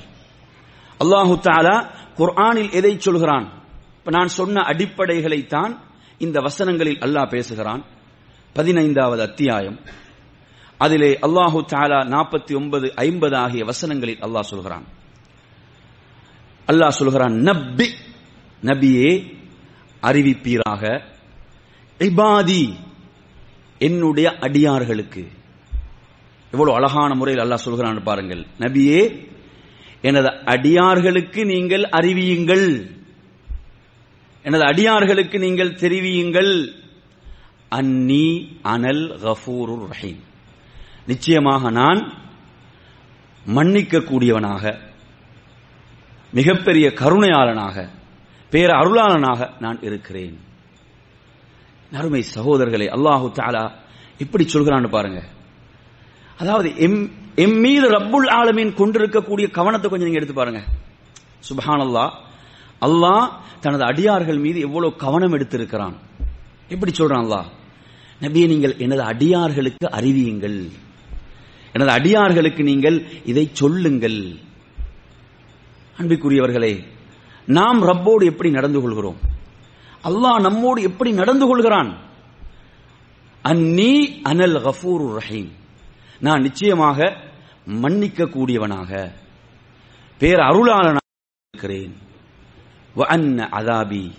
[0.99, 3.51] அல்லாஹு தாலா குர்ஆனில் எதை சொல்கிறான்?
[3.97, 5.77] இப்ப நான் சொன்ன அடிப்படைகளைத்தான்
[6.17, 7.85] இந்த வசனங்களில் அல்லாஹ் பேசுகிறான்.
[8.53, 9.79] பதினைந்தாவது அத்தியாயம்.
[10.77, 14.83] அதிலே அல்லாஹு தாலா நாற்பத்தி ஒன்பது ஐம்பது ஆகிய வசனங்களில் அல்லாஹ் சொல்கிறான்.
[16.67, 17.87] அல்லாஹ் சொல்கிறான் நப்பி
[18.61, 19.37] நபியே
[20.01, 21.01] அறிவிப்பீராக.
[21.99, 22.73] இபாதி
[23.79, 25.27] என்னுடைய அடியார்களுக்கு.
[26.51, 28.45] எவ்வளவு அழகான முறையில் அல்லாஹ் சொல்கிறான் பாருங்கள்.
[28.59, 29.29] நபியே
[30.01, 32.91] எனது அடியார்களுக்கு நீங்கள் அறிவியுங்கள்.
[34.43, 36.73] எனது அடியார்களுக்கு நீங்கள் தெரிவியுங்கள்.
[37.69, 40.19] அன்னி அனல் கஃபூருர் ரஹீம்.
[41.05, 42.13] நிச்சயமாக நான்
[43.45, 44.77] மன்னிக்க கூடியவனாக
[46.31, 47.89] மிகப்பெரிய கருணையாளனாக
[48.51, 50.39] பேர அருளாளனாக நான் இருக்கிறேன்.
[51.91, 53.71] அருமை சகோதரர்களை அல்லாஹு தாலா
[54.17, 55.23] இப்படி சொல்கிறான்னு பாருங்க.
[56.41, 56.99] அதாவது எம்
[57.45, 60.61] எம் மீது ரப்புல் ஆலமீன் கொண்டிருக்கக்கூடிய கவனத்தை கொஞ்சம் நீங்க எடுத்து பாருங்க.
[61.47, 62.11] சுபஹான் அல்லாஹ்
[62.87, 63.25] அல்லாஹ்
[63.63, 65.95] தனது அடியார்கள் மீது எவ்வளவு கவனம் எடுத்திருக்கிறான்.
[66.73, 67.41] எப்படி சொல்றான் அல்லா
[68.23, 70.59] நபியை நீங்கள் எனது அடியார்களுக்கு அறிவியுங்கள்.
[71.73, 74.19] எனது அடியார்களுக்கு நீங்கள் இதை சொல்லுங்கள்.
[75.99, 76.73] அன்பிற்குரியவர்களே
[77.45, 79.19] நாம் ரப்போடு எப்படி நடந்து கொள்கிறோம்?
[80.09, 81.89] அல்லாஹ் நம்மோடு எப்படி நடந்து கொள்கிறான்?
[83.41, 85.51] அன்னி அனல் கஃபூர் ரஹீம்.
[86.21, 87.17] நான் நிச்சயமாக
[87.65, 89.11] மன்னிக்க கூடியவனாக
[90.17, 90.97] பேர் அருளாளனாக
[91.53, 91.97] இருக்கிறேன்.
[92.95, 94.11] அதாபி.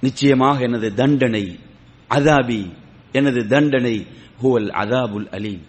[0.00, 1.58] நிச்சயமாக எனது தண்டனை
[2.10, 2.74] அதாபி.
[3.12, 4.06] எனது தண்டனை
[4.42, 5.66] ஹுவல் அதாபுல் அலீம்.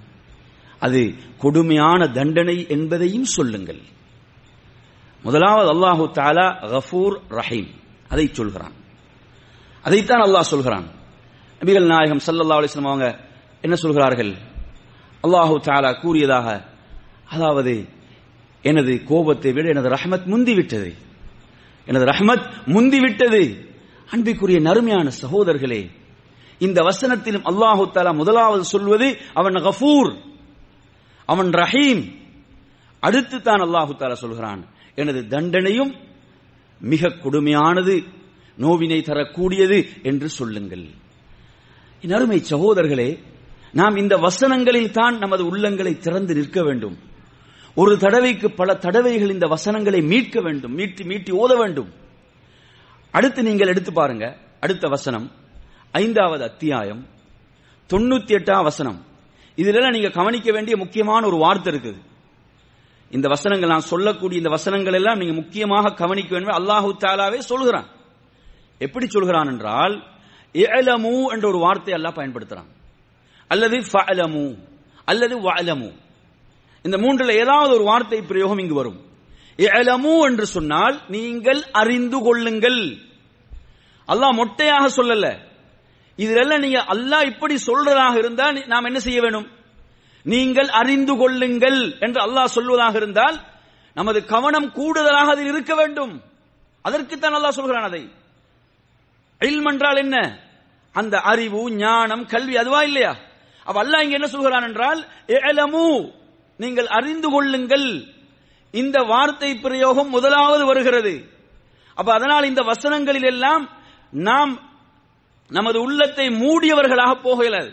[0.80, 3.80] அது கொடுமையான தண்டனை என்பதையும் சொல்லுங்கள்.
[5.23, 7.69] முதலாவது அல்லாஹு தாலா கஃபூர் ரஹீம்.
[8.10, 8.73] அதை சொல்கிறான்.
[9.82, 10.86] அதைத்தான் அல்லாஹ் சொல்கிறான்.
[11.60, 13.19] நபிகள் நாயகம் சல்லல்லா அலிஸ்லாம் அவங்க
[13.62, 14.54] என்ன சொல்கிறார்கள்?
[15.25, 16.47] அல்லாஹு தாலா கூறியதாக
[17.29, 17.73] அதாவது
[18.63, 20.91] எனது கோபத்தை விட எனது ரஹமத் முந்திவிட்டது.
[21.88, 23.41] எனது ரஹமத் முந்திவிட்டது.
[24.11, 25.81] அன்பிற்குரிய நறுமையான சகோதரர்களே
[26.59, 30.09] இந்த வசனத்திலும் அல்லாஹு தாலா முதலாவது சொல்வது அவன் கஃபூர்
[31.25, 32.03] அவன் ரஹீம்.
[32.99, 34.61] அடுத்து தான் அல்லாஹு தாலா சொல்கிறான்
[34.95, 35.91] எனது தண்டனையும்
[36.81, 37.95] மிக கொடுமையானது
[38.57, 40.85] நோவினை தரக்கூடியது என்று சொல்லுங்கள்.
[42.01, 43.09] நறுமை அருமை சகோதரர்களே
[43.75, 46.97] நாம் இந்த வசனங்களில் தான் நமது உள்ளங்களை திறந்து நிற்க வேண்டும்.
[47.75, 50.77] ஒரு தடவைக்கு பல தடவைகள் இந்த வசனங்களை மீட்க வேண்டும்.
[50.77, 51.93] மீட்டி மீட்டி ஓத வேண்டும்.
[53.11, 54.38] அடுத்து நீங்கள் எடுத்து பாருங்க.
[54.59, 55.31] அடுத்த வசனம்.
[55.91, 57.07] ஐந்தாவது அத்தியாயம்.
[57.89, 59.05] தொண்ணூத்தி எட்டாம் வசனம்.
[59.55, 62.01] இதுல நீங்க கவனிக்க வேண்டிய முக்கியமான ஒரு வார்த்தை இருக்குது.
[63.09, 66.55] இந்த வசனங்கள் நான் சொல்லக்கூடிய இந்த வசனங்கள் எல்லாம் நீங்க முக்கியமாக கவனிக்க வேண்டும்.
[66.55, 67.88] அல்லாஹு தாலாவே சொல்கிறான்.
[68.77, 70.03] எப்படி சொல்கிறான் என்றால்
[70.51, 72.74] என்ற ஒரு வார்த்தை எல்லாம் பயன்படுத்துறான்.
[73.47, 74.58] அல்லது ஃபலமு
[75.05, 75.93] அல்லது வலமு
[76.81, 79.05] இந்த மூன்றில் ஏதாவது ஒரு வார்த்தை பிரயோகம் இங்கு வரும்.
[79.58, 82.97] இஅலமு என்று சொன்னால் நீங்கள் அறிந்து கொள்ளுங்கள்.
[84.08, 85.38] அல்லாஹ் மொட்டையாக சொல்லல.
[86.17, 89.47] இதுல நீங்க அல்லாஹ் இப்படி சொல்றதாக இருந்தால் நாம் என்ன செய்ய வேணும்?
[90.23, 93.43] நீங்கள் அறிந்து கொள்ளுங்கள் என்று அல்லாஹ் சொல்வதாக இருந்தால்
[93.93, 96.21] நமது கவனம் கூடுதலாக அதில் இருக்க வேண்டும்.
[96.81, 98.10] அதற்குத்தான் அல்லாஹ் சொல்கிறான் அதை.
[99.39, 100.39] இல்ம் என்றால் என்ன?
[100.91, 103.17] அந்த அறிவு ஞானம் கல்வி அதுவா இல்லையா?
[103.65, 106.12] அப்ப அல்லாஹ் இங்க என்ன சொல்கிறான் என்றால் இஅலமு
[106.58, 108.06] நீங்கள் அறிந்து கொள்ளுங்கள்.
[108.71, 111.30] இந்த வார்த்தை பிரயோகம் முதலாவது வருகிறது.
[111.93, 113.69] அப்ப அதனால் இந்த வசனங்களில் எல்லாம்
[114.12, 114.73] நாம்
[115.47, 117.71] நமது உள்ளத்தை மூடியவர்களாக போகலாது.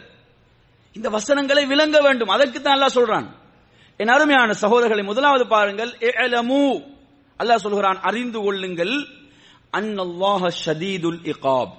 [0.93, 2.29] இந்த வசனங்களை விளங்க வேண்டும்.
[2.29, 3.27] அதற்கு தான் அல்லாஹ் சொல்றான்.
[3.97, 5.93] என் அருமையான சகோதரர்களை முதலாவது பாருங்கள்.
[6.01, 6.83] இஅலமு
[7.41, 8.95] அல்லாஹ் சொல்கிறான் அறிந்து கொள்ளுங்கள்.
[9.79, 11.73] அன்னல்லாஹ ஷதீதுல் இகாப்.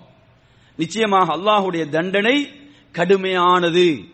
[0.76, 2.38] நிச்சயமாக அல்லாஹுடைய தண்டனை
[2.93, 4.12] கடுமையானது.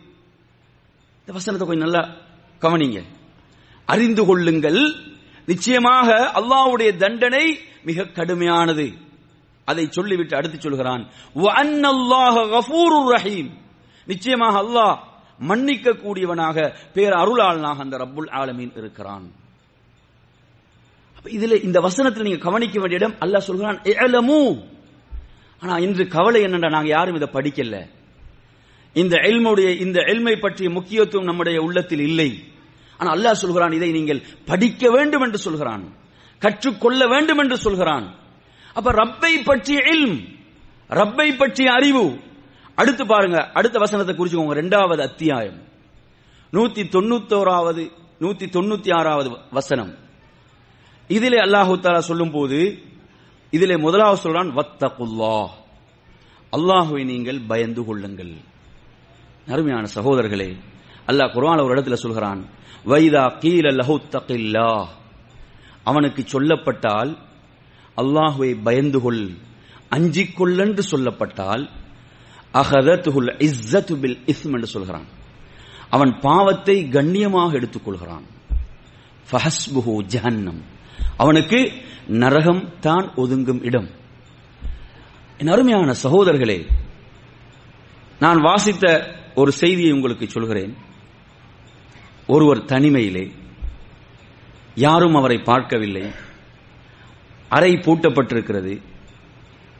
[1.20, 2.16] இந்த வசனத்தை கொஞ்சம் நல்லா
[2.60, 3.02] கவனிங்க.
[3.86, 4.94] அறிந்து கொள்ளுங்கள்.
[5.46, 8.94] நிச்சயமாக அல்லாஹ்வுடைய தண்டனை மிக கடுமையானது.
[9.64, 11.08] அதை சொல்லிவிட்டு அடுத்து சொல்கிறான்.
[13.14, 13.50] ரஹீம்.
[14.06, 14.98] நிச்சயமாக அல்லாஹ்
[15.38, 19.30] மன்னிக்க கூடியவனாக பேர் அருளாளனாக அந்த ரப்புல் ஆலமீன் இருக்கிறான்.
[21.24, 23.82] இதுல இந்த வசனத்தில் நீங்க கவனிக்க வேண்டிய இடம் அல்லாஹ் சொல்கிறான்
[25.60, 27.98] ஆனா இன்று கவலை என்னடா நாங்க யாரும் இதை படிக்கல.
[28.92, 32.30] இந்த எல்முடைய இந்த எல்மை பற்றிய முக்கியத்துவம் நம்முடைய உள்ளத்தில் இல்லை.
[32.98, 35.84] ஆனால் அல்லாஹ் சொல்கிறான் இதை நீங்கள் படிக்க வேண்டும் என்று சொல்கிறான்.
[36.38, 38.14] கற்றுக்கொள்ள வேண்டும் என்று சொல்கிறான்.
[38.74, 40.18] அப்ப ரப்பை பற்றிய இல்ம்
[40.88, 42.04] ரப்பை பற்றிய அறிவு.
[42.74, 45.58] அடுத்து பாருங்க அடுத்த வசனத்தை குறிச்சுக்கோங்க ரெண்டாவது அத்தியாயம்.
[46.52, 47.82] நூத்தி தொண்ணூத்தோராவது
[48.20, 49.94] நூத்தி தொண்ணூத்தி ஆறாவது வசனம்.
[51.08, 52.58] இதிலே அல்லாஹு தாலா சொல்லும் போது
[53.50, 55.48] இதிலே முதலாவது சொல்றான் வத்தகுல்லா
[56.52, 58.34] அல்லாஹுவை நீங்கள் பயந்து கொள்ளுங்கள்.
[59.50, 60.56] அருமையான சகோதரர்களே
[61.06, 62.48] அல்லாஹ் குர்ஆன் ஒரு இடத்துல சொல்கிறான்
[62.84, 64.86] வைதா கீல லஹு தகில்லா.
[65.84, 67.16] அவனுக்கு சொல்லப்பட்டால்
[67.96, 69.30] அல்லாஹுவை பயந்து கொள்
[69.90, 71.68] அஞ்சிக்கொள் என்று சொல்லப்பட்டால்
[72.54, 75.06] அகதத்துகுல் இஸ்ஸத்து பில் இஸ்ம் என்று சொல்கிறான்.
[75.90, 78.26] அவன் பாவத்தை கண்ணியமாக எடுத்துக்கொள்கிறான்.
[79.30, 80.60] ஃபஹஸ்புஹு ஜஹன்னம்.
[81.16, 81.72] அவனுக்கு
[82.06, 83.88] நரகம் தான் ஒதுங்கும் இடம்.
[85.38, 86.66] என் அருமையான சகோதரர்களே
[88.18, 90.76] நான் வாசித்த ஒரு செய்தியை உங்களுக்கு சொல்கிறேன்.
[92.26, 93.30] ஒருவர் தனிமையிலே
[94.74, 96.10] யாரும் அவரை பார்க்கவில்லை.
[97.48, 98.82] அறை பூட்டப்பட்டிருக்கிறது.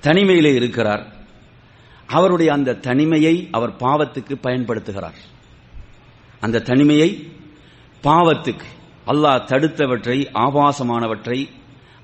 [0.03, 1.13] தனிமையிலே இருக்கிறார்.
[2.07, 5.19] அவருடைய அந்த தனிமையை அவர் பாவத்துக்கு பயன்படுத்துகிறார்.
[6.41, 7.33] அந்த தனிமையை
[8.03, 8.67] பாவத்துக்கு
[9.07, 11.49] அல்லாஹ் தடுத்தவற்றை ஆபாசமானவற்றை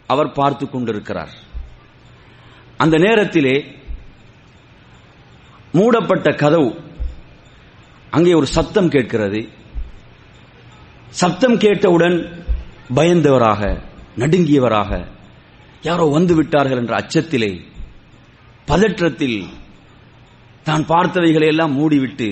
[0.07, 1.31] அவர் பார்த்து கொண்டிருக்கிறார்.
[2.77, 3.81] அந்த நேரத்திலே
[5.73, 6.86] மூடப்பட்ட கதவு
[8.11, 9.41] அங்கே ஒரு சத்தம் கேட்கிறது.
[11.21, 12.17] சத்தம் கேட்டவுடன்
[12.95, 13.63] பயந்தவராக
[14.23, 14.91] நடுங்கியவராக
[15.83, 17.53] யாரோ வந்து விட்டார்கள் என்ற அச்சத்திலே
[18.71, 19.39] பதற்றத்தில்
[20.65, 22.29] தான் பார்த்தவைகளை எல்லாம் மூடிவிட்டு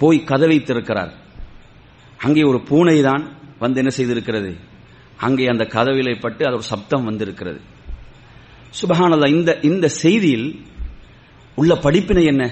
[0.00, 1.12] போய் கதவை திறக்கிறார்
[2.24, 3.24] அங்கே ஒரு பூனை தான்
[3.58, 4.50] வந்து என்ன செய்திருக்கிறது?
[5.16, 7.60] அங்கே அந்த கதவிலை பட்டு அது ஒரு சப்தம் வந்திருக்கிறது.
[8.80, 10.48] சுபகானதா இந்த இந்த செய்தியில்
[11.54, 12.44] உள்ள படிப்பினை என்ன?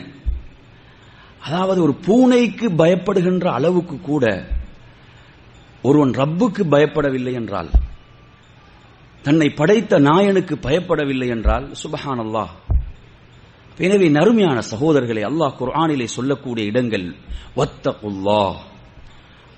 [1.42, 4.24] அதாவது ஒரு பூனைக்கு பயப்படுகின்ற அளவுக்கு கூட
[5.82, 7.70] ஒருவன் ரப்புக்கு பயப்படவில்லை என்றால்
[9.22, 12.52] தன்னை படைத்த நாயனுக்கு பயப்படவில்லை என்றால் சுபஹான் அல்லாஹ்
[13.78, 17.06] எனவே நறுமையான சகோதரர்களை அல்லாஹ் குர்ஆனிலே சொல்லக்கூடிய இடங்கள்
[17.56, 18.56] வத்தகுல்லாஹ்.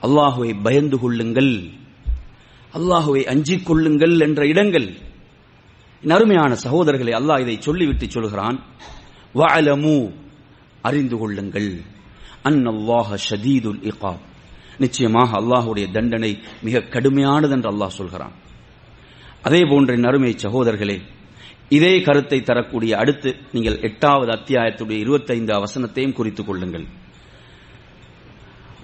[0.02, 1.54] அல்லாஹுவை பயந்து கொள்ளுங்கள்.
[2.74, 4.88] அல்லாஹுவை அஞ்சிக் கொள்ளுங்கள் என்ற இடங்கள்.
[6.02, 8.58] நறுமையான சகோதரர்களை அல்லாஹ் இதை சொல்லிவிட்டு சொல்கிறான்
[9.34, 10.23] வஅலமு
[10.88, 11.70] அறிந்து கொள்ளுங்கள்.
[12.48, 14.22] அன்னல்லாஹ ஷதீதுல் இகாப்.
[14.78, 18.34] நிச்சயமாக அல்லாஹுடைய தண்டனை மிக கடுமையானது என்று அல்லாஹ் சொல்கிறான்.
[19.42, 20.98] அதே போன்ற நறுமை சகோதரர்களே
[21.68, 26.86] இதே கருத்தை தரக்கூடிய அடுத்து நீங்கள் எட்டாவது அத்தியாயத்துடைய இருபத்தைந்து வசனத்தையும் குறித்துக் கொள்ளுங்கள்.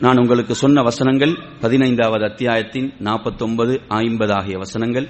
[0.05, 5.07] நான் உங்களுக்கு சொன்ன வசனங்கள் பதினைந்தாவது அத்தியாயத்தின் நாற்பத்தொன்பது ஐம்பது ஆகிய வசனங்கள்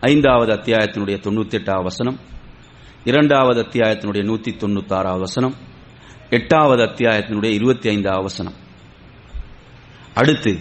[0.00, 2.18] ஐந்தாவது அத்தியாயத்தினுடைய தொண்ணூத்தி எட்டாவது வசனம்
[3.04, 5.54] இரண்டாவது அத்தியாயத்தினுடைய நூத்தி தொண்ணூத்தி ஆறாவது வசனம்
[6.34, 8.52] எட்டாவது அத்தியாயத்தினுடைய இருபத்தி ஐந்தாவது வசனம்.
[10.14, 10.52] அடுத்து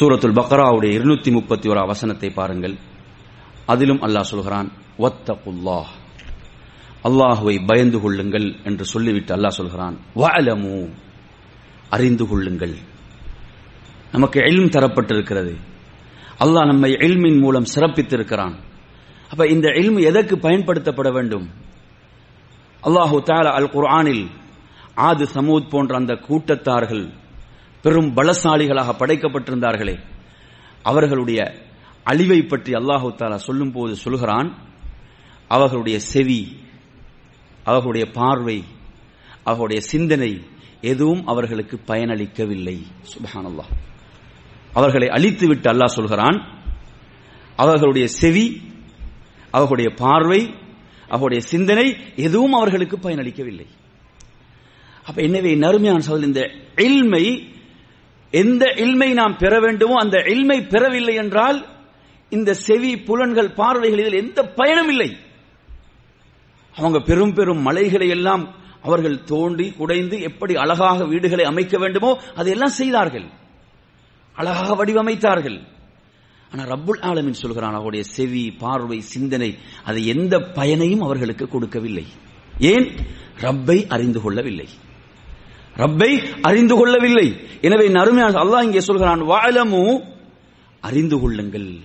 [0.00, 2.74] சூரத்துல் பக்ராவுடைய இருநூத்தி முப்பத்தி ஒரு வசனத்தை பாருங்கள்.
[3.66, 5.86] அதிலும் அல்லாஹ் சொல்கிறான் வத்தகுல்லாஹ்.
[7.04, 10.90] அல்லாஹுவை பயந்து கொள்ளுங்கள் என்று சொல்லிவிட்டு அல்லாஹ் சொல்கிறான் வஅலமு.
[11.90, 12.74] அறிந்து கொள்ளுங்கள்.
[14.12, 15.56] நமக்கு எல்ம் தரப்பட்டிருக்கிறது.
[16.40, 18.54] அல்லாஹ் நம்மை எல்மின் மூலம் சிறப்பித்திருக்கிறான்.
[19.30, 21.64] அப்ப இந்த எல்மு எதற்கு பயன்படுத்தப்பட வேண்டும்?
[22.86, 24.28] அல்லாஹு தாலா அல் குர்ஆனில்
[24.94, 27.06] ஆது சமூத் போன்ற அந்த கூட்டத்தார்கள்
[27.82, 29.96] பெரும் பலசாலிகளாக படைக்கப்பட்டிருந்தார்களே.
[30.82, 31.40] அவர்களுடைய
[32.04, 34.48] அழிவை பற்றி அல்லாஹு தாலா சொல்லும் போது சொல்கிறான்
[35.48, 36.40] அவர்களுடைய செவி
[37.64, 38.64] அவர்களுடைய பார்வை
[39.44, 40.44] அவர்களுடைய சிந்தனை
[40.80, 42.76] எதுவும் அவர்களுக்கு பயனளிக்கவில்லை.
[43.12, 43.70] சுபஹானல்லாஹ்.
[44.72, 46.38] அவர்களை அழித்துவிட்டு அல்லாஹ் சொல்கிறான்
[47.56, 48.46] அவர்களுடைய செவி
[49.50, 50.40] அவர்களுடைய பார்வை
[51.08, 51.86] அவருடைய சிந்தனை
[52.26, 53.66] எதுவும் அவர்களுக்கு பயனளிக்கவில்லை.
[55.08, 56.42] அப்ப எனவே நறுமையான சோதனை இந்த
[56.86, 57.24] இல்மை
[58.32, 61.58] எந்த இல்மை நாம் பெற வேண்டுமோ அந்த இல்மை பெறவில்லை என்றால்
[62.32, 65.10] இந்த செவி புலன்கள் பார்வைகள் இதில் எந்த பயனும் இல்லை.
[66.74, 68.44] அவங்க பெரும் பெரும் மலைகளை எல்லாம்
[68.82, 73.26] அவர்கள் தோண்டி குடைந்து எப்படி அழகாக வீடுகளை அமைக்க வேண்டுமோ அதையெல்லாம் செய்தார்கள்.
[74.36, 75.58] அழகாக வடிவமைத்தார்கள்.
[76.50, 82.06] ஆனா ரப்புல் ஆலமின் சொல்கிறான் அவருடைய செவி பார்வை சிந்தனை அது எந்த பயனையும் அவர்களுக்கு கொடுக்கவில்லை.
[82.58, 82.96] ஏன்?
[83.40, 84.68] ரப்பை அறிந்து கொள்ளவில்லை.
[85.74, 87.40] ரப்பை அறிந்து கொள்ளவில்லை.
[87.60, 90.00] எனவே அருமையான அல்லாஹ் இங்கே சொல்கிறான் வாழமு
[90.80, 91.78] அறிந்து கொள்ளுங்கள்.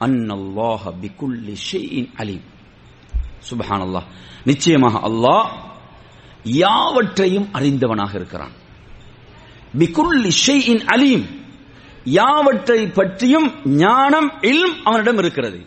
[0.00, 2.42] அன்னல்லாஹ பிகுல்லி ஷைஇன் அலீம்.
[3.50, 4.04] சுபஹானல்லாஹ்.
[4.44, 5.48] நிச்சயமாக அல்லாஹ்
[6.42, 8.52] யாவற்றையும் அறிந்தவனாக இருக்கிறான்.
[9.78, 11.35] பிகுல்லி ஷைஇன் அலீம்.
[12.06, 15.66] யாவற்றை பற்றியும் ஞானம் இல்ம் அவனிடம் இருக்கிறது.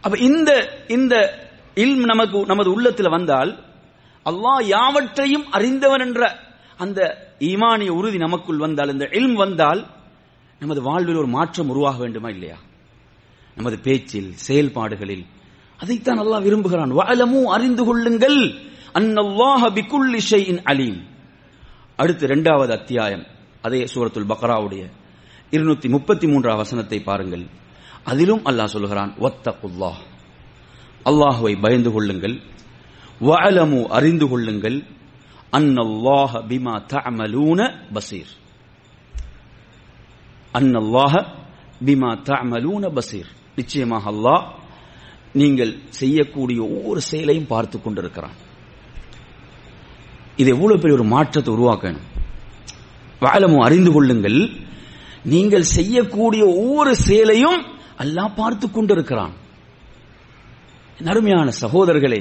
[0.00, 3.64] அப்ப இந்த இந்த இல்ம் நமக்கு நமது உள்ளத்தில் வந்தால்
[4.24, 6.40] அல்லாஹ் யாவற்றையும் அறிந்தவன் என்ற
[6.76, 9.86] அந்த ஈமானிய உறுதி நமக்குள் வந்தால் இந்த இல்ம் வந்தால்
[10.60, 12.56] நமது வாழ்வில் ஒரு மாற்றம் உருவாக வேண்டுமா இல்லையா?
[13.56, 15.26] நமது பேச்சில் செயல்பாடுகளில்.
[15.78, 16.92] அதைத்தான் அல்லாஹ் விரும்புகிறான்.
[16.92, 18.54] வஅலமு அறிந்து கொள்ளுங்கள்.
[18.94, 21.02] அன்னல்லாஹ பிகுல்லி ஷைஇன் அலீம்.
[21.96, 23.26] அடுத்து இரண்டாவது அத்தியாயம்.
[23.66, 24.82] அதே சூரத்துல் பக்ராவுடைய
[25.54, 27.44] இருநூத்தி முப்பத்தி மூன்றாம் வசனத்தை பாருங்கள்.
[28.10, 30.00] அதிலும் அல்லாஹ் சொல்கிறான் ஒத்தகுல்லாஹ்
[31.10, 32.36] அல்லாஹுவை பயந்து கொள்ளுங்கள்.
[33.28, 34.78] வஅலமு அறிந்து கொள்ளுங்கள்.
[35.58, 37.60] அன்னல்லாஹ பிமா தஅமலூன
[37.94, 38.32] பசீர்.
[40.58, 41.14] அன்னல்லாஹ
[41.86, 43.30] பிமா தஅமலூன பசீர்.
[43.58, 44.44] நிச்சயமாக அல்லாஹ்
[45.40, 48.36] நீங்கள் செய்யக்கூடிய ஒவ்வொரு செயலையும் பார்த்து கொண்டிருக்கிறான்.
[50.40, 52.06] இது எவ்வளவு பெரிய ஒரு மாற்றத்தை உருவாக்கணும்.
[53.24, 54.40] வாழமும் அறிந்து கொள்ளுங்கள்.
[55.32, 57.60] நீங்கள் செய்யக்கூடிய ஒவ்வொரு செயலையும்
[58.02, 59.34] அல்லாஹ் பார்த்து கொண்டிருக்கிறான்.
[61.12, 62.20] அருமையான சகோதரர்களே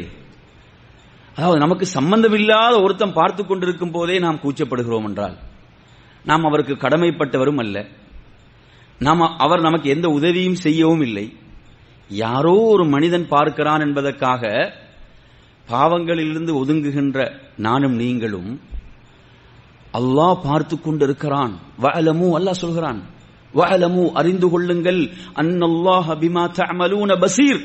[1.38, 5.36] அதாவது நமக்கு சம்பந்தமில்லாத ஒருத்தன் பார்த்து கொண்டிருக்கும் போதே நாம் கூச்சப்படுகிறோம் என்றால்
[6.26, 7.78] நாம் அவருக்கு கடமைப்பட்டவரும் அல்ல.
[9.00, 11.26] நாம் அவர் நமக்கு எந்த உதவியும் செய்யவும் இல்லை.
[12.10, 14.44] யாரோ ஒரு மனிதன் பார்க்கிறான் என்பதற்காக
[15.68, 17.20] பாவங்களிலிருந்து ஒதுங்குகின்ற
[17.66, 18.50] நானும் நீங்களும்
[19.98, 21.54] அல்லாஹ் பார்த்து கொண்டிருக்கிறான்.
[21.82, 23.00] வஅலமு அல்லாஹ் சொல்கிறான்.
[23.54, 25.02] வஅலமு அறிந்து கொள்ளுங்கள்.
[25.36, 27.62] அன்னல்லாஹ பிமா தஅமலூன பசீர்.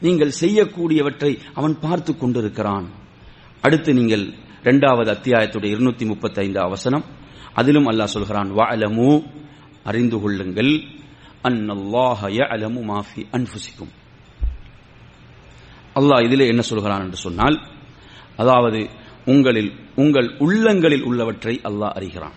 [0.00, 2.86] நீங்கள் செய்யக்கூடியவற்றை அவன் பார்த்து கொண்டிருக்கிறான்.
[3.62, 4.24] அடுத்து நீங்கள்
[4.62, 7.04] இரண்டாவது அத்தியாயத்துடைய இருநூத்தி முப்பத்தி ஐந்து அவசனம்
[7.54, 9.08] அதிலும் அல்லாஹ் சொல்கிறான் வஅலமு
[9.84, 10.72] அறிந்து கொள்ளுங்கள்.
[11.48, 12.98] அன்னல்லாஹ யஅலமு மா
[13.36, 13.92] அன்ஃபுசிக்கும்.
[15.94, 17.56] அல்லாஹ் இதிலே என்ன சொல்கிறான் என்று சொன்னால்
[18.36, 18.80] அதாவது
[19.30, 22.36] உங்களில் உங்கள் உள்ளங்களில் உள்ளவற்றை அல்லாஹ் அறிகிறான்.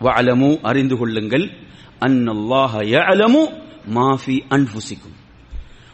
[0.00, 1.46] வஅலமு அறிந்து கொள்ளுங்கள்.
[2.00, 3.42] அன்னல்லாஹ யஅலமு
[3.94, 4.36] மாஃபி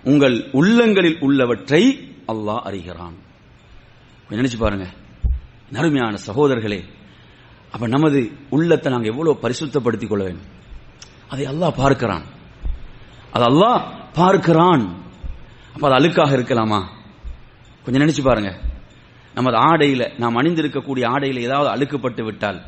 [0.03, 1.83] உங்கள் உள்ளங்களில் உள்ளவற்றை
[2.29, 3.17] அல்லாஹ் அறிகிறான்.
[4.29, 4.87] கொஞ்சம் நினைச்சு பாருங்க.
[5.71, 6.81] நறுமையான சகோதரர்களே
[7.71, 10.47] அப்ப நமது உள்ளத்தை நாங்கள் எவ்வளவு பரிசுத்தப்படுத்திக் கொள்ள வேண்டும்?
[11.29, 12.25] அதை அல்லாஹ் பார்க்கிறான்.
[13.33, 14.85] அது அல்லாஹ் பார்க்கிறான்.
[15.75, 16.81] அப்ப அது அழுக்காக இருக்கலாமா?
[17.85, 18.51] கொஞ்சம் நினைச்சு பாருங்க.
[19.39, 22.61] நமது ஆடையில நாம் அணிந்திருக்கக்கூடிய ஆடையில ஏதாவது அழுக்குப்பட்டு விட்டால்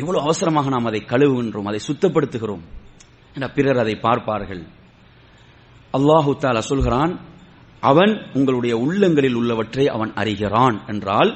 [0.00, 2.64] எவ்வளவு அவசரமாக நாம் அதை கழுவுகின்றோம் அதை சுத்தப்படுத்துகிறோம்
[3.36, 4.62] என பிறர் அதை பார்ப்பார்கள்.
[5.94, 7.12] அல்லாஹு தாலா சொல்கிறான்
[7.82, 11.30] அவன் உங்களுடைய உள்ளங்களில் உள்ளவற்றை அவன் அறிகிறான் என்றால்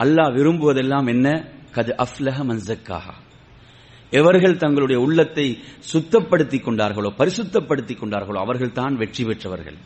[0.00, 1.26] அல்லாஹ் விரும்புவதெல்லாம் என்ன?
[1.76, 3.06] கது அஃப்லஹ மன்சக்காக
[4.12, 5.46] எவர்கள் தங்களுடைய உள்ளத்தை
[5.92, 9.78] சுத்தப்படுத்திக் கொண்டார்களோ பரிசுத்தப்படுத்திக் கொண்டார்களோ அவர்கள் தான் வெற்றி பெற்றவர்கள்.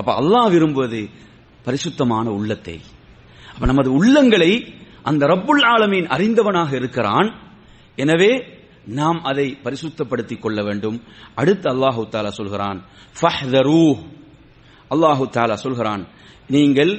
[0.00, 1.00] அப்ப அல்லாஹ் விரும்புவது
[1.66, 2.76] பரிசுத்தமான உள்ளத்தை.
[3.54, 4.52] அப்ப நமது உள்ளங்களை
[5.08, 7.28] அந்த ரப்புல் ஆலமீன் அறிந்தவனாக இருக்கிறான்.
[8.02, 8.32] எனவே
[9.00, 10.98] நாம் அதை பரிசுத்தப்படுத்திக் கொள்ள வேண்டும்.
[11.40, 12.78] அடுத்து அல்லாஹு தாலா சொல்கிறான்
[14.94, 16.02] அல்லாஹு தாலா சொல்கிறான்
[16.54, 16.92] நீங்கள்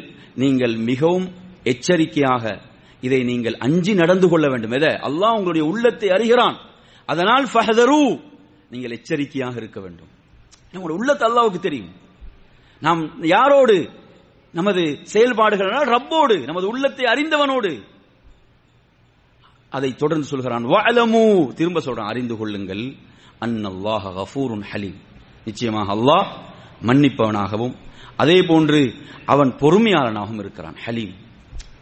[0.43, 1.27] நீங்கள் மிகவும்
[1.63, 2.43] எச்சரிக்கையாக
[3.07, 4.71] இதை நீங்கள் அஞ்சி நடந்து கொள்ள வேண்டும்.
[4.71, 4.91] எதை?
[5.07, 6.57] அல்லாஹ் உங்களுடைய உள்ளத்தை அறிகிறான்.
[7.11, 8.01] அதனால் ஃபஹதரு.
[8.73, 10.11] நீங்கள் எச்சரிக்கையாக இருக்க வேண்டும்.
[10.75, 11.91] உங்களுடைய உள்ளத்தை அல்லாவுக்கு தெரியும்.
[12.85, 13.01] நாம்
[13.35, 13.77] யாரோடு
[14.51, 17.81] நமது செயல்பாடுகள் ரப்போடு நமது உள்ளத்தை அறிந்தவனோடு.
[19.69, 21.53] அதை தொடர்ந்து சொல்கிறான் வஅலமு.
[21.53, 22.93] திரும்ப சொல்றான் அறிந்து கொள்ளுங்கள்.
[23.41, 24.95] அன்னல்லாஹ கஃபூருன் ஹலீம்.
[25.45, 26.25] நிச்சயமாக அல்லாஹ்
[26.81, 27.75] மன்னிப்பவனாகவும்
[28.17, 28.93] அதே போன்று
[29.25, 30.75] அவன் பொறுமையாளனாகவும் இருக்கிறான்.
[30.85, 31.13] ஹலீம்.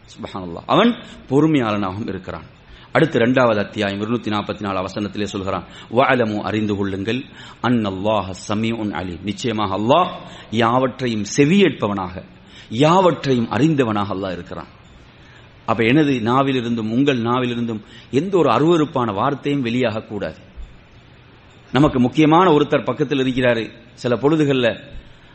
[0.06, 0.62] சுபஹானல்லாஹ்.
[0.66, 0.88] அவன்
[1.28, 2.44] பொறுமையாளனாகவும் இருக்கிறான்.
[2.92, 6.40] அடுத்து இரண்டாவது அத்தியாயம் இருநூத்தி நாற்பத்தி நாலு அவசனத்திலே சொல்கிறான் வஅலமு.
[6.40, 7.24] அறிந்து கொள்ளுங்கள்.
[7.62, 10.10] அன்னல்லாஹ சமீஉன் அலி நிச்சயமாக அல்லாஹ்
[10.50, 12.34] யாவற்றையும் செவியேற்பவனாக
[12.68, 14.66] யாவற்றையும் அறிந்தவனாக அல்லாஹ் இருக்கிறான்.
[15.66, 20.36] அப்ப எனது நாவிலிருந்தும் உங்கள் நாவிலிருந்தும் எந்த ஒரு அருவருப்பான வார்த்தையும் வெளியாக கூடாது.
[21.72, 23.70] நமக்கு முக்கியமான ஒருத்தர் பக்கத்தில் இருக்கிறாரு.
[23.92, 24.80] சில பொழுதுகள்ல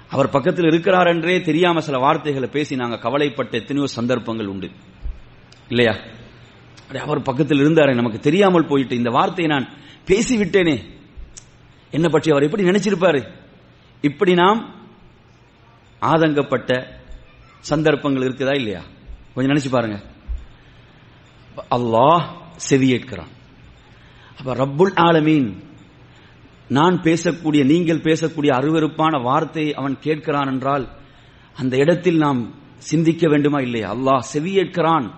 [0.10, 4.70] அவர் பக்கத்தில் இருக்கிறார் என்றே தெரியாம சில வார்த்தைகளை பேசி நாங்க கவலைப்பட்ட எத்தனையோ சந்தர்ப்பங்கள் உண்டு.
[5.68, 5.96] இல்லையா?
[7.02, 9.70] அவர் பக்கத்தில் இருந்தாரே நமக்கு தெரியாமல் போயிட்டு இந்த வார்த்தையை நான்
[10.06, 10.82] பேசிவிட்டேனே.
[11.92, 13.28] என்ன பற்றி அவர் எப்படி நினைச்சிருப்பாரு?
[14.02, 14.76] இப்படி நாம்
[16.02, 17.00] ஆதங்கப்பட்ட
[17.62, 18.82] சந்தர்ப்பங்கள் இருக்குதா இல்லையா?
[19.34, 20.02] கொஞ்சம் நினைச்சு பாருங்க.
[21.72, 22.24] அல்லாஹ்
[22.70, 23.30] செவியேற்கிறான்
[24.38, 25.64] அப்ப ரப்புல் ஆலமீன்
[26.68, 30.88] நான் பேசக்கூடிய நீங்கள் பேசக்கூடிய அருவருப்பான வார்த்தையை அவன் கேட்கிறான் என்றால்
[31.56, 33.94] அந்த இடத்தில் நாம் சிந்திக்க வேண்டுமா இல்லையா?
[33.94, 35.12] அல்லாஹ் செவியேற்கிறான்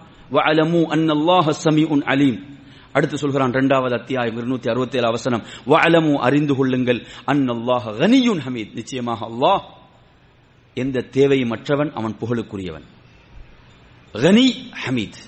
[2.02, 2.46] அலீம்.
[2.92, 5.42] அடுத்து சொல்கிறான் இரண்டாவது அத்தியாயம் இருநூத்தி அறுபத்தி ஏழு அவசனம்.
[5.66, 7.06] வஅலமு அறிந்து கொள்ளுங்கள்.
[7.28, 8.74] அன்னல்லாஹ ஹனியுன் ஹமீத்.
[8.74, 9.62] நிச்சயமாக அல்லாஹ்
[10.74, 12.84] எந்த தேவையும் மற்றவன் அவன் புகழுக்குரியவன்.
[14.12, 15.22] கனி ஹமீத்.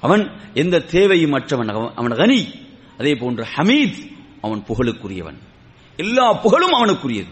[0.00, 2.48] அவன் எந்த தேவையும் மற்றவன் அவன் அவன் கனி.
[2.98, 5.36] அதே போன்று ஹமீத் அவன் புகழுக்குரியவன்.
[5.96, 7.26] எல்லா புகழும் அவனுக்குரியது.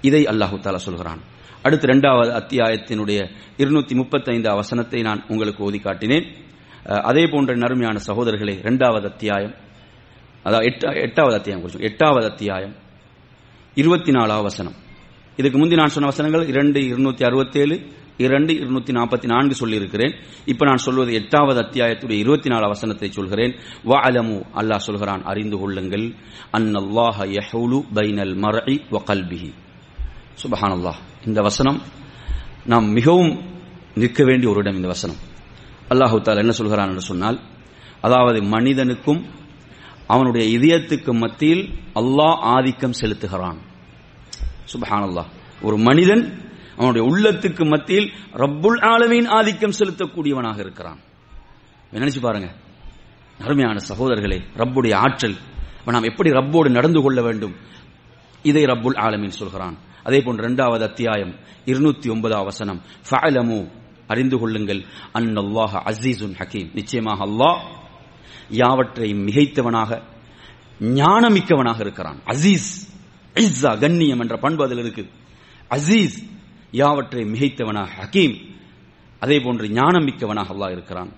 [0.00, 1.20] இதை அல்லாஹு தாலா சொல்கிறான்.
[1.62, 6.34] அடுத்து இரண்டாவது அத்தியாயத்தினுடைய இருநூத்தி முப்பத்தி ஐந்து வசனத்தை நான் உங்களுக்கு ஓதி காட்டினேன்
[6.84, 9.54] அதே போன்ற நறுமையான சகோதரர்களே இரண்டாவது அத்தியாயம்.
[10.42, 11.80] அதாவது எட்டாவது அத்தியாயம் குறிச்சு.
[11.80, 12.74] எட்டாவது அத்தியாயம்.
[13.74, 14.84] இருபத்தி நாலாவது வசனம்.
[15.36, 20.14] இதுக்கு முந்தி நான் சொன்ன வசனங்கள் இரண்டு இருநூத்தி அறுபத்தேழு இரண்டு இருநூத்தி நாற்பத்தி நான்கு சொல்லியிருக்கிறேன்.
[20.44, 23.54] இப்ப நான் சொல்வது எட்டாவது அத்தியாயத்துடைய இருபத்தி நாலு வசனத்தை சொல்கிறேன்.
[23.84, 26.14] வா அலமு அல்லாஹ் சொல்கிறான் அறிந்து கொள்ளுங்கள்.
[26.52, 29.52] அன்னல்லாஹ யஹூலு பைனல் மர்இ வ கல்பிஹி.
[30.42, 31.26] சுபஹானல்லாஹ்.
[31.26, 31.82] இந்த வசனம்
[32.64, 33.42] நாம் மிகவும்
[33.94, 35.16] நிற்க வேண்டிய ஒரு இடம் இந்த வசனம்.
[35.88, 37.40] அல்லாஹு தாலா என்ன சொல்கிறான் என்று சொன்னால்
[38.00, 39.24] அதாவது மனிதனுக்கும்
[40.06, 43.56] அவனுடைய இதயத்துக்கு மத்தியில் அல்லாஹ் ஆதிக்கம் செலுத்துகிறான்.
[44.72, 45.24] சுபஹானல்லா
[45.62, 46.44] ஒரு மனிதன்
[46.76, 50.98] அவனுடைய உள்ளத்துக்கு மத்தியில் ரப்புல் ஆலமீன் ஆதிக்கம் செலுத்தக்கூடியவனாக இருக்கிறான்.
[51.92, 52.52] நினைச்சு பாருங்க.
[53.40, 55.36] அருமையான சகோதரர்களே ரப்புடைய ஆற்றல்.
[55.84, 57.54] நாம் எப்படி ரப்போடு நடந்து கொள்ள வேண்டும்?
[58.42, 59.78] இதை ரப்புல் ஆலமீன் சொல்கிறான்.
[60.04, 62.82] அதே போன்று இரண்டாவது அத்தியாயம் இருநூத்தி ஒன்பதாம் வசனம்.
[63.10, 63.70] ஃபஅலமு
[64.06, 64.84] அறிந்து கொள்ளுங்கள்.
[65.14, 67.58] அன்னல்லாஹ அசீசுன் ஹக்கீம் நிச்சயமாக அல்லாஹ்
[68.48, 70.02] யாவற்றையும் மிகைத்தவனாக
[70.80, 72.18] ஞானமிக்கவனாக இருக்கிறான்.
[72.26, 72.94] அசீஸ்
[73.44, 75.04] இஸ்ஸா கண்ணியம் என்ற பண்பு அதில் இருக்கு.
[75.76, 76.16] அசீஸ்
[76.80, 78.36] யாவற்றை மிகைத்தவனாக ஹக்கீம்
[79.24, 81.10] அதே போன்று ஞானம் மிக்கவனாக அல்லாஹ் இருக்கிறான்.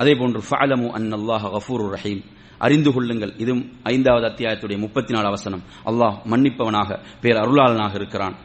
[0.00, 2.22] அதே போன்று ஃபாலமு அன் அல்லாஹ் கஃபூர் ரஹீம்.
[2.64, 6.90] அறிந்து கொள்ளுங்கள் இதுவும் ஐந்தாவது அத்தியாயத்துடைய முப்பத்தி நாலு வசனம் அல்லாஹ் மன்னிப்பவனாக
[7.22, 8.36] பேர் அருளாளனாக இருக்கிறான்.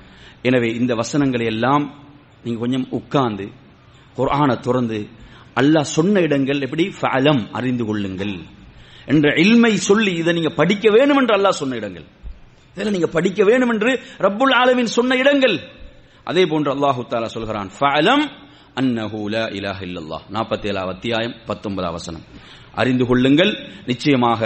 [0.47, 1.85] எனவே இந்த வசனங்களை எல்லாம்
[2.43, 3.45] நீங்க கொஞ்சம் உட்கார்ந்து
[4.17, 4.99] குரானை துறந்து
[5.61, 6.85] அல்லாஹ் சொன்ன இடங்கள் எப்படி?
[6.99, 8.35] ஃபாலம் அறிந்து கொள்ளுங்கள்.
[9.05, 12.07] என்ற இல்மை சொல்லி இதை நீங்க படிக்க வேண்டும் என்று அல்லாஹ் சொன்ன இடங்கள்.
[12.73, 13.91] இதெல்லாம் நீங்க படிக்க வேண்டும் என்று
[14.25, 15.55] ரப்புல் ஆலமின் சொன்ன இடங்கள்.
[16.29, 18.25] அதே போன்று அல்லாஹு தாலா சொல்கிறான் ஃபஅலம்
[18.79, 20.23] அன்னஹு லா இலாஹ இல்லல்லாஹ்.
[20.37, 22.25] 47 அத்தியாயம் 19 வசனம்.
[22.81, 23.51] அறிந்து கொள்ளுங்கள்
[23.91, 24.41] நிச்சயமாக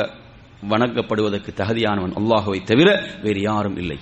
[0.71, 2.89] வணங்கப்படுவதற்கு தகுதியானவன் அல்லாஹுவை தவிர
[3.26, 3.99] வேறு யாரும் இல்லை.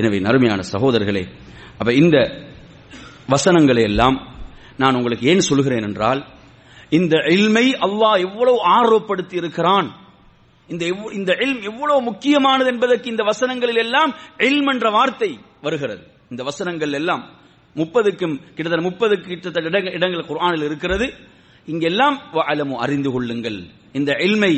[0.00, 1.24] எனவே நறுமையான சகோதரர்களே
[1.80, 2.16] அப்ப இந்த
[3.34, 4.16] வசனங்களை எல்லாம்
[4.82, 6.20] நான் உங்களுக்கு ஏன் சொல்கிறேன் என்றால்
[6.98, 9.88] இந்த இல்மை அல்லாஹ் எவ்வளவு ஆர்வப்படுத்தி இருக்கிறான்
[10.68, 10.84] இந்த
[11.18, 14.12] இந்த இல்ம் எவ்வளவு முக்கியமானது என்பதற்கு இந்த வசனங்களில் எல்லாம்
[14.48, 15.30] இல்ம் என்ற வார்த்தை
[15.66, 16.02] வருகிறது.
[16.30, 17.22] இந்த வசனங்கள் எல்லாம்
[17.76, 21.06] முப்பதுக்கும் கிட்டத்தட்ட முப்பதுக்கு கிட்டத்தட்ட இடங்கள் இடங்கள் குர்ஆனில் இருக்கிறது.
[21.66, 23.58] இங்கெல்லாம் வஅலமு அறிந்து கொள்ளுங்கள்.
[23.92, 24.52] இந்த இல்மை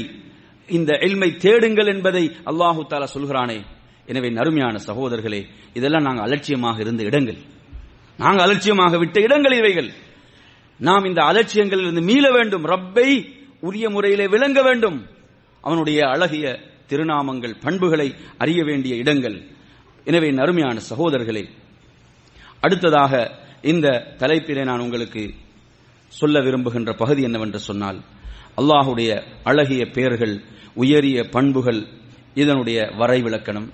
[0.69, 3.59] இந்த இல்மை தேடுங்கள் என்பதை அல்லாஹு தாலா சொல்கிறானே.
[4.07, 5.41] எனவே நறுமையான சகோதரர்களே
[5.75, 7.41] இதெல்லாம் நாங்கள் அலட்சியமாக இருந்த இடங்கள்.
[8.17, 9.91] நாங்கள் அலட்சியமாக விட்ட இடங்கள் இவைகள்.
[10.81, 12.65] நாம் இந்த அலட்சியங்களில் இருந்து மீள வேண்டும்.
[12.65, 13.09] ரப்பை
[13.61, 14.99] உரிய முறையிலே விளங்க வேண்டும்.
[15.61, 16.59] அவனுடைய அழகிய
[16.89, 19.43] திருநாமங்கள் பண்புகளை அறிய வேண்டிய இடங்கள்.
[20.05, 21.49] எனவே நறுமையான சகோதரர்களே
[22.61, 23.31] அடுத்ததாக
[23.63, 25.35] இந்த தலைப்பிலே நான் உங்களுக்கு
[26.09, 28.01] சொல்ல விரும்புகின்ற பகுதி என்னவென்று சொன்னால்
[28.57, 30.43] அல்லாஹுடைய அழகிய பெயர்கள்
[30.75, 31.87] உயரிய பண்புகள்
[32.35, 33.69] இதனுடைய வரைவிலக்கணம்.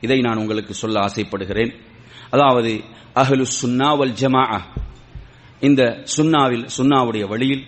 [0.00, 1.72] இதை நான் உங்களுக்கு சொல்ல ஆசைப்படுகிறேன்.
[2.30, 2.80] அதாவது
[3.14, 4.60] அகலு சுன்னாவல் ஜமா ஜமாஅ.
[5.60, 7.64] இந்த சுன்னாவில் சுன்னாவுடைய வழியில்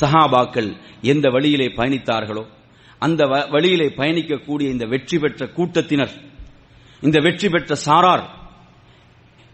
[0.00, 2.46] சஹாபாக்கள் எந்த வழியிலே பயணித்தார்களோ
[3.04, 6.14] அந்த வ- வழியிலே பயணிக்கக்கூடிய இந்த வெற்றி பெற்ற கூட்டத்தினர்
[7.02, 8.24] இந்த வெற்றி பெற்ற சாரார்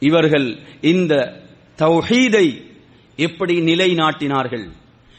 [0.00, 1.42] இவர்கள் இந்த
[1.78, 2.46] தௌஹீதை
[3.16, 4.66] எப்படி நிலைநாட்டினார்கள்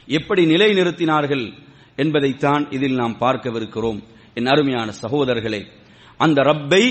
[0.08, 1.54] எப்படி நிலைநிறுத்தினார்கள்
[1.96, 4.04] என்பதைத்தான் இதில் நாம் பார்க்கவிருக்கிறோம்.
[4.34, 5.68] என் அருமையான சகோதரர்களே
[6.18, 6.84] அந்த ரப்பை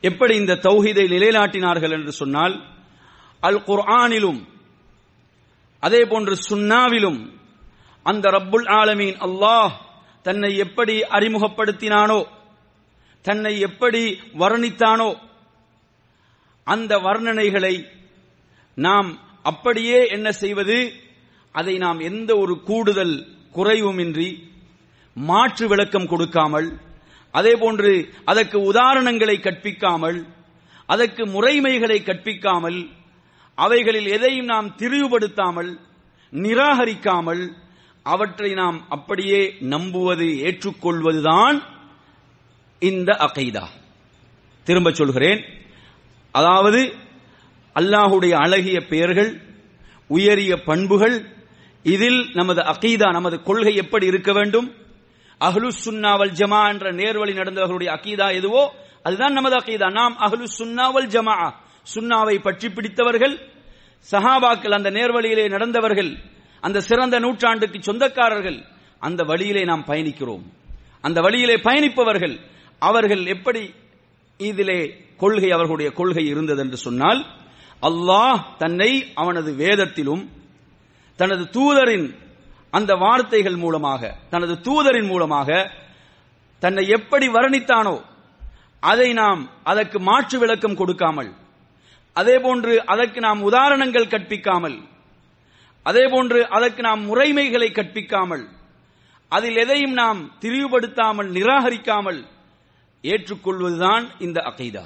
[0.00, 2.54] எப்படி இந்த தௌஹீதை நிலைநாட்டினார்கள் என்று சொன்னால்
[3.40, 4.40] அல் குர்ஆனிலும்
[5.82, 7.20] அதே போன்று சுன்னாவிலும்
[8.06, 9.72] அந்த ரப்புல் ஆலமீன் அல்லாஹ்
[10.22, 12.26] தன்னை எப்படி அறிமுகப்படுத்தினானோ
[13.24, 14.02] தன்னை எப்படி
[14.34, 15.16] வர்ணித்தானோ
[16.66, 17.74] அந்த வர்ணனைகளை
[18.76, 20.92] நாம் அப்படியே என்ன செய்வது?
[21.54, 23.14] அதை நாம் எந்த ஒரு கூடுதல்
[23.54, 24.28] குறைவுமின்றி
[25.16, 26.68] மாற்று விளக்கம் கொடுக்காமல்
[27.34, 27.92] அதே போன்று
[28.24, 30.18] அதற்கு உதாரணங்களை கற்பிக்காமல்
[30.88, 32.78] அதற்கு முறைமைகளை கற்பிக்காமல்
[33.64, 35.70] அவைகளில் எதையும் நாம் திரிவுபடுத்தாமல்
[36.32, 37.42] நிராகரிக்காமல்
[38.02, 41.56] அவற்றை நாம் அப்படியே நம்புவது ஏற்றுக்கொள்வதுதான்
[42.82, 43.64] இந்த அகைதா.
[44.66, 45.40] திரும்ப சொல்கிறேன்.
[46.30, 46.80] அதாவது
[47.74, 49.30] அல்லாஹுடைய அழகிய பெயர்கள்
[50.06, 51.16] உயரிய பண்புகள்
[51.82, 54.68] இதில் நமது அகீதா நமது கொள்கை எப்படி இருக்க வேண்டும்?
[55.40, 58.62] அஹ்லு சுன்னாவல் ஜமா என்ற நேர்வழி நடந்தவர்களுடைய அகீதா எதுவோ
[59.02, 59.88] அதுதான் நமது அகீதா.
[59.92, 61.36] நாம் அஹ்லு சுன்னாவல் ஜமா
[61.94, 63.34] சுண்ணாவை பற்றி பிடித்தவர்கள்
[64.12, 66.10] சஹாபாக்கள் அந்த நேர்வழியிலே நடந்தவர்கள்
[66.62, 68.58] அந்த சிறந்த நூற்றாண்டுக்கு சொந்தக்காரர்கள்
[69.02, 70.44] அந்த வழியிலே நாம் பயணிக்கிறோம்.
[71.00, 72.34] அந்த வழியிலே பயணிப்பவர்கள்
[72.82, 73.62] அவர்கள் எப்படி
[74.40, 74.80] இதிலே
[75.16, 77.20] கொள்கை அவர்களுடைய கொள்கை இருந்தது என்று சொன்னால்
[77.82, 80.24] அல்லாஹ் தன்னை அவனது வேதத்திலும்
[81.18, 82.06] தனது தூதரின்
[82.70, 85.48] அந்த வார்த்தைகள் மூலமாக தனது தூதரின் மூலமாக
[86.62, 87.96] தன்னை எப்படி வர்ணித்தானோ
[88.80, 91.30] அதை நாம் அதற்கு மாற்று விளக்கம் கொடுக்காமல்
[92.20, 94.78] அதே போன்று அதற்கு நாம் உதாரணங்கள் கற்பிக்காமல்
[95.88, 98.44] அதே போன்று அதற்கு நாம் முறைமைகளை கற்பிக்காமல்
[99.32, 102.20] அதில் எதையும் நாம் திரிவுபடுத்தாமல் நிராகரிக்காமல்
[103.04, 104.84] ஏற்றுக்கொள்வதுதான் இந்த அகைதா.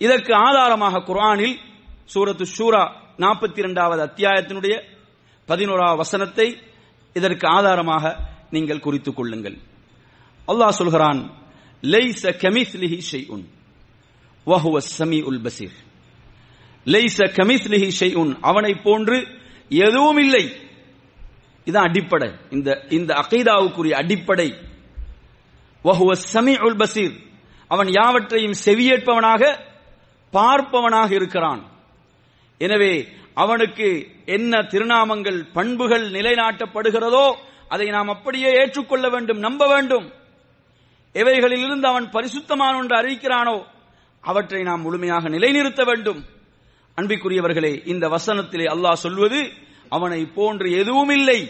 [0.00, 1.56] இதற்கு ஆதாரமாக குரானில்
[2.12, 2.82] சூரத்து ஷூரா
[3.24, 4.74] நாற்பத்தி இரண்டாவது அத்தியாயத்தினுடைய
[5.48, 6.48] பதினோராவது வசனத்தை
[7.18, 8.04] இதற்கு ஆதாரமாக
[8.54, 9.56] நீங்கள் குறித்துக் கொள்ளுங்கள்.
[10.50, 11.20] அல்லாஹ் சொல்கிறான்
[11.82, 13.46] கெமிஸ்லிஹி கமிஸ்லிஹி ஷைஉன்.
[14.46, 15.76] வஹுவ சமி உல் பசீர்
[16.84, 19.26] லைஸ கமிஸ்லிஹி ஷெய்உன் அவனை போன்று
[19.68, 20.44] எதுவும் இல்லை.
[21.64, 22.30] இதான் அடிப்படை.
[22.50, 24.54] இந்த இந்த அகைதாவுக்குரிய அடிப்படை.
[25.84, 26.14] வஹுவ
[26.62, 27.16] உல் பசீர்
[27.68, 29.58] அவன் யாவற்றையும் செவியேற்பவனாக
[30.32, 31.70] பார்ப்பவனாக இருக்கிறான்.
[32.58, 37.34] எனவே அவனுக்கு என்ன திருநாமங்கள் பண்புகள் நிலைநாட்டப்படுகிறதோ
[37.68, 40.12] அதை நாம் அப்படியே ஏற்றுக்கொள்ள வேண்டும் நம்ப வேண்டும்.
[41.14, 43.64] எவைகளிலிருந்து அவன் பரிசுத்தமான ஒன்று அறிவிக்கிறானோ
[44.20, 46.20] அவற்றை நாம் முழுமையாக நிலைநிறுத்த வேண்டும்.
[46.96, 49.50] அன்பிக்குரியவர்களே இந்த வசனத்திலே அல்லாஹ் சொல்வது
[49.88, 51.40] அவனை போன்று எதுவும் இல்லை.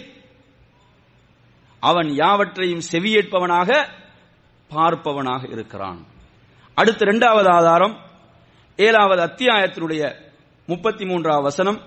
[1.80, 3.70] அவன் யாவற்றையும் செவியேற்பவனாக
[4.70, 6.06] பார்ப்பவனாக இருக்கிறான்.
[6.74, 7.96] அடுத்த இரண்டாவது ஆதாரம்
[8.76, 10.02] ஏழாவது அத்தியாயத்தினுடைய
[10.66, 11.80] முப்பத்தி மூன்றாவது வசனம்.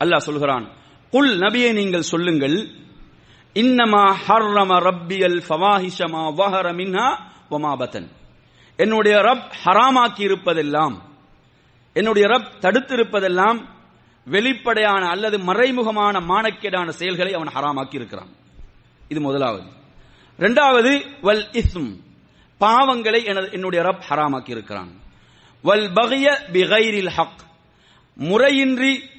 [0.00, 0.66] அல்லாஹ் சொல்கிறான்
[1.10, 2.56] குல் நபியை நீங்கள் சொல்லுங்கள்
[3.54, 7.06] இன்னமா ஹர்ரம ரப்பியல் ஃபவாஹிஷமா வஹர மின்ஹா
[7.50, 8.08] உமாபதன்
[8.76, 10.98] என்னுடைய ரப் ஹராமாக்கி இருப்பதெல்லாம்
[11.92, 13.64] என்னுடைய ரப் தடுத்திருப்பதெல்லாம்
[14.24, 18.28] வெளிப்படையான அல்லது மறைமுகமான மானக்கேடான செயல்களை அவன் ஹராமாக்கி இருக்கிறான்.
[19.08, 19.66] இது முதலாவது.
[20.38, 21.96] இரண்டாவது வல் இஸ்ம்
[22.60, 24.90] பாவங்களை எனது என்னுடைய ரப் ஹராமாக்கி இருக்கிறான்.
[25.64, 27.44] வல் பகிய பிகைரில் ஹக்
[28.14, 29.10] முறையின்றி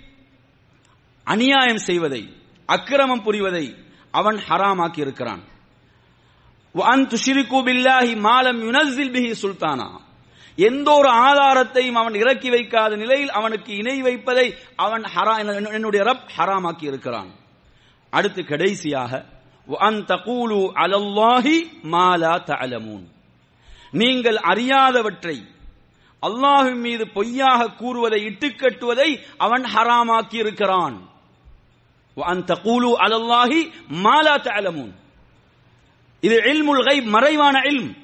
[1.24, 2.34] அநியாயம் செய்வதை
[2.66, 3.76] அக்கிரமம் புரிவதை
[4.12, 5.44] அவன் ஹராமாக்கி இருக்கிறான்.
[6.92, 9.90] அன் துஷிரிக்கு மாலம் யுனசில் பிஹி சுல்தானா
[10.58, 15.36] எந்த ஒரு ஆதாரத்தையும் அவன் இறக்கி வைக்காத நிலையில் அவனுக்கு இணை வைப்பதை அவன் ஹரா
[15.74, 17.30] என்னுடைய ரப் ஹராமாக்கி இருக்கிறான்.
[18.10, 19.26] அடுத்து கடைசியாக
[19.68, 23.06] அன் தகூலு அலல்லாஹி மாலா தலமூன்
[23.92, 25.38] நீங்கள் அறியாதவற்றை
[26.24, 30.98] அல்லாஹின் மீது பொய்யாக கூறுவதை இட்டுக்கட்டுவதை அவன் ஹராமாக்கி இருக்கிறான்.
[32.18, 33.60] அன் தகூலு அலல்லாஹி
[34.06, 34.94] மாலா தலமூன்
[36.20, 37.96] இது இல்முல் கை மறைவான இல்ம்.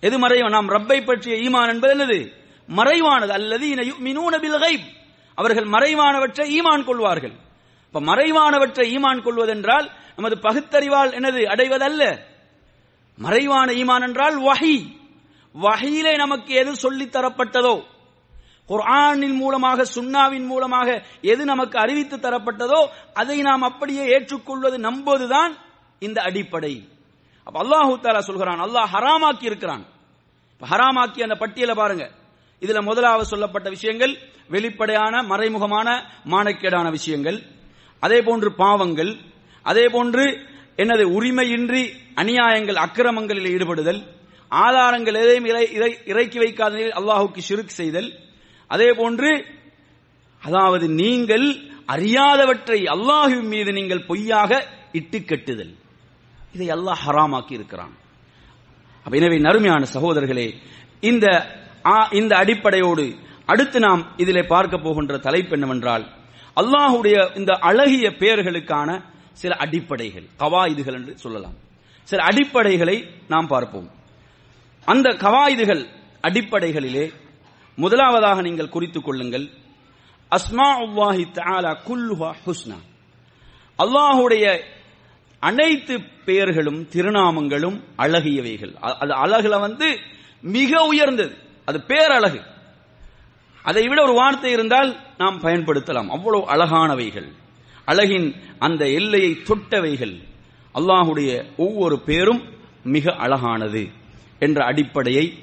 [0.00, 2.32] எது மறைவான நாம் ரப்பை பற்றிய ஈமான் என்பது என்னது?
[2.66, 3.32] மறைவானது.
[3.32, 4.84] அல்லது யுமினூன பில் கைப்
[5.34, 7.32] அவர்கள் மறைவானவற்றை ஈமான் கொள்வார்கள்.
[7.86, 11.42] இப்ப மறைவானவற்றை ஈமான் கொள்வதென்றால் நமது பகுத்தறிவால் என்னது?
[11.42, 12.18] அடைவதல்ல.
[13.16, 14.86] மறைவான ஈமான் என்றால் வஹி.
[15.52, 17.82] வகையிலே நமக்கு எது சொல்லித் தரப்பட்டதோ?
[18.68, 25.56] குர்ஆனின் மூலமாக சுன்னாவின் மூலமாக எது நமக்கு அறிவித்து தரப்பட்டதோ அதை நாம் அப்படியே ஏற்றுக்கொள்வது நம்புவதுதான்
[25.98, 26.91] இந்த அடிப்படை.
[27.46, 29.84] அப்ப அல்லாஹு தாலா சொல்கிறான் அல்லாஹ் ஹராமாக்கி இருக்கிறான்.
[30.60, 32.04] ஹராமாக்கி அந்த பட்டியலை பாருங்க.
[32.62, 34.12] இதுல முதலாவது சொல்லப்பட்ட விஷயங்கள்
[34.54, 35.88] வெளிப்படையான மறைமுகமான
[36.32, 37.38] மானக்கேடான விஷயங்கள்.
[38.02, 39.12] அதே போன்று பாவங்கள்
[39.70, 40.24] அதே போன்று
[40.82, 41.82] என்னது உரிமையின்றி
[42.20, 44.00] அநியாயங்கள் அக்கிரமங்களில் ஈடுபடுதல்
[44.50, 45.48] ஆதாரங்கள் எதையும்
[46.12, 48.08] இறக்கி வைக்காத நிலையில் அல்லாஹுக்கு சிறுக் செய்தல்
[48.70, 49.30] அதே போன்று
[50.42, 51.46] அதாவது நீங்கள்
[51.94, 54.50] அறியாதவற்றை அல்லாஹுவின் மீது நீங்கள் பொய்யாக
[55.00, 55.72] இட்டு கட்டுதல்.
[56.54, 57.94] இதை எல்லாம் ஹராமாக்கி இருக்கிறான்.
[59.04, 60.48] அப்ப எனவே நறுமையான சகோதரர்களே
[61.10, 61.26] இந்த
[62.20, 63.06] இந்த அடிப்படையோடு
[63.52, 66.04] அடுத்து நாம் இதிலே பார்க்க போகின்ற தலைப்பு என்னவென்றால்
[66.60, 68.88] அல்லாஹுடைய இந்த அழகிய பெயர்களுக்கான
[69.40, 71.56] சில அடிப்படைகள் கவாயுதுகள் என்று சொல்லலாம்.
[72.08, 72.96] சில அடிப்படைகளை
[73.32, 73.88] நாம் பார்ப்போம்.
[74.92, 75.82] அந்த கவாயுதுகள்
[76.28, 77.06] அடிப்படைகளிலே
[77.78, 79.46] முதலாவதாக நீங்கள் குறித்துக் கொள்ளுங்கள்.
[80.32, 82.78] அஸ்மா உல்லாஹி தாலா குல்லுஹா ஹுஸ்னா.
[83.78, 84.44] அல்லாஹுடைய
[85.42, 88.74] அனைத்து பெயர்களும் திருநாமங்களும் அழகியவைகள்.
[88.74, 89.98] அது அழகுல வந்து
[90.42, 91.36] மிக உயர்ந்தது.
[91.64, 92.40] அது பேரழகு.
[93.62, 96.08] அதை விட ஒரு வார்த்தை இருந்தால் நாம் பயன்படுத்தலாம்.
[96.08, 97.32] அவ்வளவு அழகானவைகள்.
[97.84, 100.22] அழகின் அந்த எல்லையை தொட்டவைகள்.
[100.74, 102.42] அல்லாஹுடைய ஒவ்வொரு பேரும்
[102.84, 103.88] மிக அழகானது
[104.38, 105.38] என்ற அடிப்படையை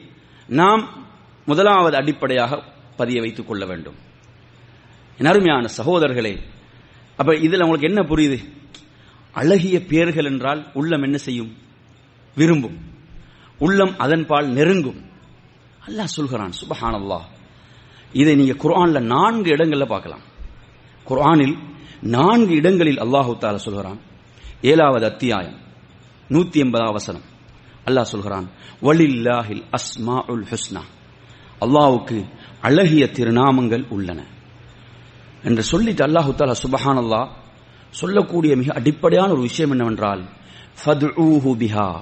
[0.47, 1.07] நாம்
[1.45, 2.63] முதலாவது அடிப்படையாக
[2.97, 3.95] பதிய வைத்துக் கொள்ள வேண்டும்.
[5.23, 6.39] அருமையான சகோதரர்களே
[7.17, 8.57] அப்ப இதுல உங்களுக்கு என்ன புரியுது?
[9.31, 11.57] அழகிய பேர்கள் என்றால் உள்ளம் என்ன செய்யும்?
[12.35, 12.77] விரும்பும்.
[13.59, 15.09] உள்ளம் அதன்பால் நெருங்கும்.
[15.87, 17.25] அல்லாஹ் சொல்கிறான் சுபஹான் அல்லாஹ்
[18.13, 20.21] இதை நீங்க குர்ஆன்ல நான்கு இடங்கள்ல பார்க்கலாம்.
[21.05, 21.57] குர்ஆனில்
[22.01, 23.99] நான்கு இடங்களில் அல்லாஹு தாலா சொல்கிறான்.
[24.61, 25.57] ஏழாவது அத்தியாயம்
[26.29, 27.21] நூத்தி எண்பதாம் வசனம்.
[27.85, 28.49] அல்லாஹ் சொல்கிறான்
[28.81, 30.81] வலில்லாஹில் அஸ்மா உல் ஹுஸ்னா.
[31.59, 32.25] அல்லாஹுக்கு
[32.61, 34.25] அழகிய திருநாமங்கள் உள்ளன.
[35.43, 37.29] என்று சொல்லிட்டு அல்லாஹு தாலா சுபஹான் அல்லாஹ்
[37.89, 40.23] சொல்லக்கூடிய மிக அடிப்படையான ஒரு விஷயம் என்னவென்றால்
[40.85, 42.01] பிஹா.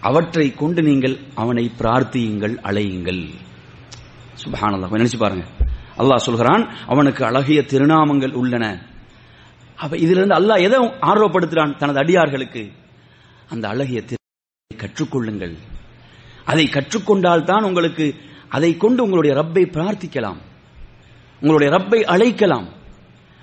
[0.00, 3.28] அவற்றை கொண்டு நீங்கள் அவனை பிரார்த்தியுங்கள் அழையுங்கள்.
[4.44, 5.44] சுபஹானல்லாஹ் நினைச்சு பாருங்க.
[5.98, 8.86] அல்லாஹ் சொல்கிறான் அவனுக்கு அழகிய திருநாமங்கள் உள்ளன.
[9.76, 12.70] அப்ப இதிலிருந்து அல்லாஹ் எதை ஆர்வப்படுத்துகிறான் தனது அடியார்களுக்கு?
[13.48, 14.02] அந்த அழகிய
[14.74, 15.56] கற்றுக்கொள்ளுங்கள்.
[16.44, 18.14] அதை கற்றுக்கொண்டால் தான் உங்களுக்கு
[18.48, 20.40] அதை கொண்டு உங்களுடைய ரப்பை பிரார்த்திக்கலாம்.
[21.40, 22.78] உங்களுடைய ரப்பை அழைக்கலாம்.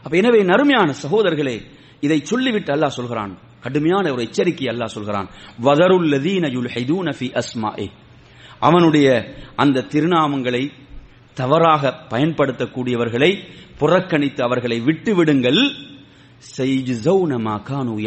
[0.03, 1.61] அப்ப எனவே நறுமையான சகோதரர்களே
[1.99, 3.37] இதை சொல்லிவிட்டு அல்லாஹ் சொல்கிறான்.
[3.61, 5.29] கடுமையான ஒரு எச்சரிக்கை அல்லாஹ் சொல்கிறான்.
[5.61, 7.87] வதருல்லதீன யுல்ஹிதூன ஃபி அஸ்மாஇ.
[8.59, 10.71] அவனுடைய அந்த திருநாமங்களை
[11.33, 13.37] தவறாக பயன்படுத்தக்கூடியவர்களை
[13.77, 15.71] புறக்கணித்து அவர்களை விட்டு விடுங்கள்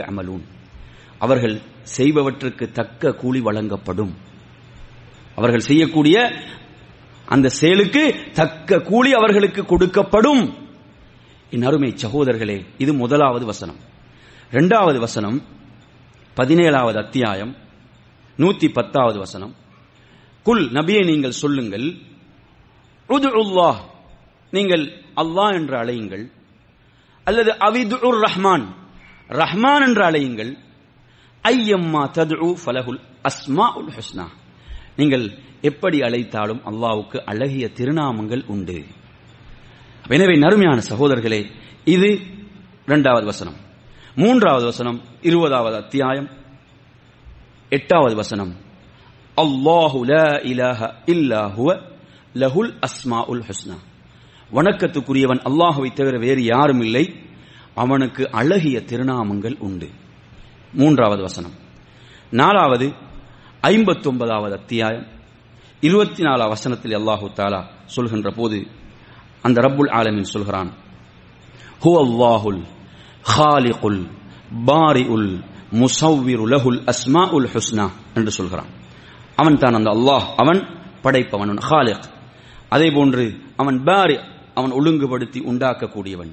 [0.08, 0.42] அமலூன்
[1.18, 1.60] அவர்கள்
[1.96, 4.14] செய்பவற்றுக்கு தக்க கூலி வழங்கப்படும்.
[5.34, 6.30] அவர்கள் செய்யக்கூடிய
[7.26, 10.68] அந்த செயலுக்கு தக்க கூலி அவர்களுக்கு கொடுக்கப்படும்.
[11.52, 13.76] என் அருமை சகோதரர்களே இது முதலாவது வசனம்.
[14.50, 15.42] இரண்டாவது வசனம்
[16.36, 17.56] பதினேழாவது அத்தியாயம்
[18.38, 19.54] நூத்தி பத்தாவது வசனம்.
[20.42, 21.94] குல் நபியை நீங்கள் சொல்லுங்கள்
[23.08, 23.76] உதுல்லாஹ்
[24.50, 24.84] நீங்கள்
[25.16, 26.30] அல்லாஹ் என்று அழையுங்கள்.
[27.24, 28.66] அல்லது அவிதுர் ரஹ்மான்
[29.28, 30.56] ரஹ்மான் என்று அழையுங்கள்.
[31.42, 34.26] ஐயம்மா தது ஃபலகுல் அஸ்மா உல் ஹுஸ்னா.
[34.96, 38.84] நீங்கள் எப்படி அழைத்தாலும் அல்லாவுக்கு அழகிய திருநாமங்கள் உண்டு.
[40.12, 41.50] எனவே நறுமையான சகோதரர்களே
[41.84, 42.20] இது
[42.86, 43.54] இரண்டாவது வசனம்.
[44.14, 46.28] மூன்றாவது வசனம் இருபதாவது அத்தியாயம்
[47.68, 48.56] எட்டாவது வசனம்.
[49.36, 50.00] அல்லாஹு
[50.42, 51.52] இலாஹ இல்லா
[52.34, 53.76] லஹுல் அஸ்மா உல் ஹஸ்னா.
[54.52, 57.14] வணக்கத்துக்குரியவன் அல்லாஹுவை தவிர வேறு யாரும் இல்லை.
[57.74, 59.88] அவனுக்கு அழகிய திருநாமங்கள் உண்டு.
[60.72, 61.54] மூன்றாவது வசனம்.
[62.30, 62.92] நாலாவது
[63.62, 65.06] ஐம்பத்தி ஒன்பதாவது அத்தியாயம்.
[65.80, 68.78] இருபத்தி நாலாம் வசனத்தில் அல்லாஹு தாலா சொல்கின்ற போது
[69.42, 70.70] அந்த ரப்புல் ஆலமின் சொல்கிறான்.
[71.84, 72.60] ஹு அல்லாஹுல்
[73.34, 74.00] ஹாலிகுல்
[74.70, 75.30] பாரிஉல்
[75.80, 78.70] முசவ்விரு லஹுல் அஸ்மா உல் ஹுஸ்னா என்று சொல்கிறான்.
[79.36, 80.60] அவன் தான் அந்த அல்லாஹ் அவன்
[81.04, 82.06] படைப்பவன் ஹாலிக்.
[82.68, 83.24] அதே போன்று
[83.56, 84.16] அவன் பாரி
[84.54, 86.32] அவன் ஒழுங்குபடுத்தி உண்டாக்கக்கூடியவன்.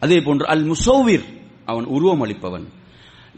[0.00, 1.26] அதே போன்று அல் முசௌவிர்
[1.66, 2.66] அவன் உருவம் அளிப்பவன்.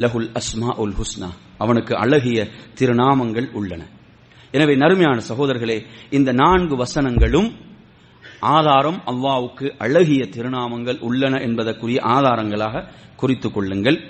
[0.02, 2.38] லஹுல் அஸ்மா உல் ஹுஸ்னா அவனுக்கு அழகிய
[2.78, 3.82] திருநாமங்கள் உள்ளன.
[4.52, 5.78] எனவே நறுமையான சகோதரர்களே
[6.10, 7.48] இந்த நான்கு வசனங்களும்
[8.40, 14.00] ஆதாரம் அல்லாவுக்கு அழகிய திருநாமங்கள் உள்ளன என்பதற்குரிய ஆதாரங்களாக குறித்துக் கொள்ளுங்கள்.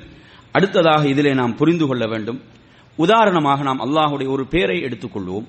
[0.53, 2.41] அடுத்ததாக இதிலே நாம் புரிந்து கொள்ள வேண்டும்.
[2.97, 5.47] உதாரணமாக நாம் அல்லாஹுடைய ஒரு பேரை எடுத்துக்கொள்வோம்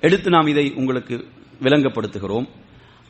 [0.00, 1.24] எடுத்து நாம் இதை உங்களுக்கு
[1.60, 2.48] விளங்கப்படுத்துகிறோம்.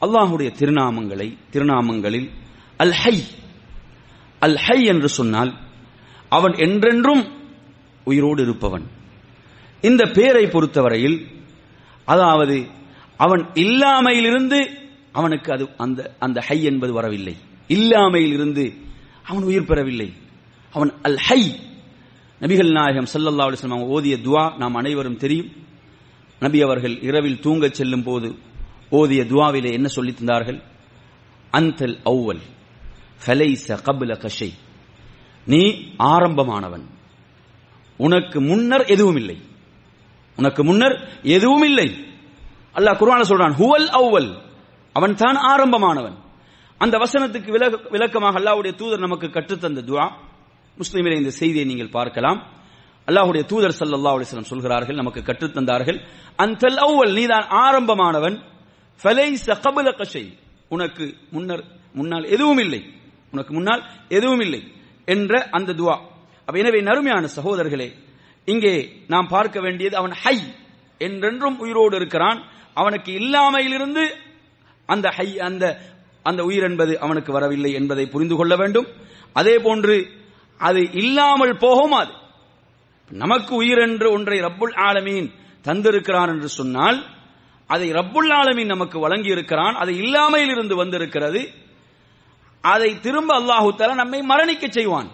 [0.00, 2.30] அல்லாஹுடைய திருநாமங்களை திருநாமங்களில்
[2.76, 3.24] அல் ஹை
[4.38, 5.54] அல் ஹை என்று சொன்னால்
[6.28, 7.24] அவன் என்றென்றும்
[8.04, 8.86] உயிரோடு இருப்பவன்.
[9.80, 11.26] இந்த பேரை பொறுத்தவரையில்
[12.04, 12.66] அதாவது
[13.24, 14.58] அவன் இல்லாமையிலிருந்து
[15.12, 17.34] அவனுக்கு அது அந்த அந்த ஹை என்பது வரவில்லை.
[17.68, 18.64] இல்லாமையிலிருந்து
[19.24, 20.08] அவன் உயிர் பெறவில்லை.
[20.72, 21.42] அவன் அல் ஹை
[22.40, 25.50] நபிகள் நாயகம் சல்லல்லா அலிஸ்லாம் அவங்க ஓதிய துவா நாம் அனைவரும் தெரியும்.
[26.40, 28.28] நபி அவர்கள் இரவில் தூங்கச் செல்லும் போது
[28.90, 30.60] ஓதிய துவாவிலே என்ன சொல்லி தந்தார்கள்?
[31.50, 32.42] அந்தல் அவ்வல்
[33.22, 34.50] ஃபலைச கபுல கஷை
[35.44, 35.62] நீ
[36.14, 36.86] ஆரம்பமானவன்.
[37.96, 39.38] உனக்கு முன்னர் எதுவும் இல்லை
[40.36, 41.88] உனக்கு முன்னர் எதுவும் இல்லை
[42.74, 44.42] அல்லாஹ் குர்ஆன சொல்றான் ஹுவல் அவ்வல்.
[44.92, 46.14] அவன் தான் ஆரம்பமானவன்.
[46.78, 50.10] அந்த வசனத்துக்கு விளக்க- விளக்கமாக அல்லாஹ்வுடைய தூதர் நமக்கு கற்றுத்தந்த துவா.
[50.78, 52.46] முஸ்லிமிலே இந்த செய்தியை நீங்கள் பார்க்கலாம்.
[53.06, 56.06] அல்லாஹுடைய தூதர் ஸல்லல்லாஹு அலைஹி சொல்கிறார்கள் நமக்கு கற்றுத்தந்தார்கள்.
[56.36, 57.12] அந்தல் அவ்வல்.
[57.12, 58.40] நீதான் ஆரம்பமானவன்.
[59.02, 62.94] ஃபலை கபலக கஷை உனக்கு முன்னர் முன்னால் எதுவும் இல்லை.
[63.30, 64.72] உனக்கு முன்னால் எதுவும் இல்லை
[65.04, 65.98] என்ற அந்த துவா.
[66.38, 67.92] அப்ப எனவே நறுமையான சகோதரர்களே
[68.44, 70.38] இங்கே நாம் பார்க்க வேண்டியது அவன் ஹை
[70.98, 72.58] என்றென்றும் உயிரோடு இருக்கிறான்.
[72.80, 74.04] அவனுக்கு இல்லாமையிலிருந்து
[74.88, 75.64] அந்த ஹை அந்த
[76.28, 78.88] அந்த உயிர் என்பது அவனுக்கு வரவில்லை என்பதை புரிந்து கொள்ள வேண்டும்.
[79.32, 79.96] அதே போன்று
[80.60, 82.12] அது இல்லாமல் போகும் அது.
[83.10, 85.28] நமக்கு உயிர் என்று ஒன்றை ரப்புல் ஆலமீன்
[85.64, 86.98] தந்திருக்கிறான் என்று சொன்னால்
[87.70, 91.40] அதை ரப்புல் ஆலமீன் நமக்கு வழங்கி இருக்கிறான் அது இல்லாமையில் இருந்து வந்திருக்கிறது.
[92.64, 95.08] அதை திரும்ப அல்லாஹு தலா நம்மை மரணிக்க செய்வான்.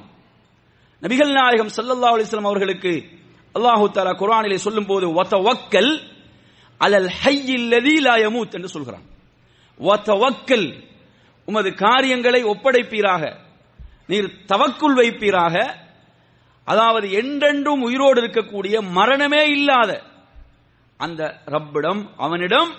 [1.02, 2.92] நபிகள் நாயகம் ஸல்லல்லாஹு அலிஸ்லாம் அவர்களுக்கு
[3.54, 5.90] அல்லாஹு தலா குரானிலே சொல்லும்போது போது ஒத்த ஒக்கல்
[6.80, 9.04] அலல் ஹையில்லதீலாயமூத் என்று சொல்கிறான்.
[9.80, 10.68] வத்தவக்கல்
[11.48, 13.22] உமது காரியங்களை ஒப்படைப்பீராக
[14.06, 15.54] நீர் தவக்குள் வைப்பீராக
[16.64, 19.90] அதாவது என்றென்றும் உயிரோடு இருக்கக்கூடிய மரணமே இல்லாத
[20.96, 22.70] அந்த ரப்பிடம் அவனிடம்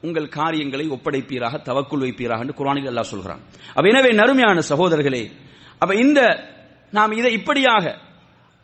[0.00, 3.40] உங்கள் காரியங்களை ஒப்படைப்பீராக தவக்குள் வைப்பீராக என்று குரானில் அல்லாஹ் சொல்கிறான்.
[3.74, 5.22] அப்ப எனவே நறுமையான சகோதரர்களே
[5.78, 6.20] அப்ப இந்த
[6.90, 7.84] நாம் இதை இப்படியாக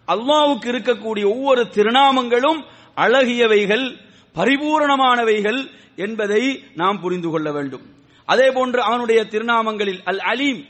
[0.09, 2.61] அல்லாவுக்கு இருக்கக்கூடிய ஒவ்வொரு திருநாமங்களும்
[2.97, 3.87] அழகியவைகள்
[4.35, 7.95] பரிபூரணமானவைகள் என்பதை நாம் புரிந்து கொள்ள வேண்டும்.
[8.25, 10.67] அதே போன்று அவனுடைய திருநாமங்களில் அல் அலீம்.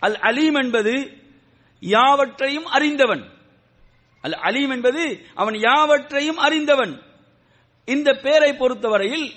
[0.00, 1.22] அல் அலீம் என்பது
[1.80, 3.24] யாவற்றையும் அறிந்தவன்.
[4.20, 7.02] அல் அலீம் என்பது அவன் யாவற்றையும் அறிந்தவன்.
[7.84, 9.32] இந்த பேரை பொறுத்தவரையில்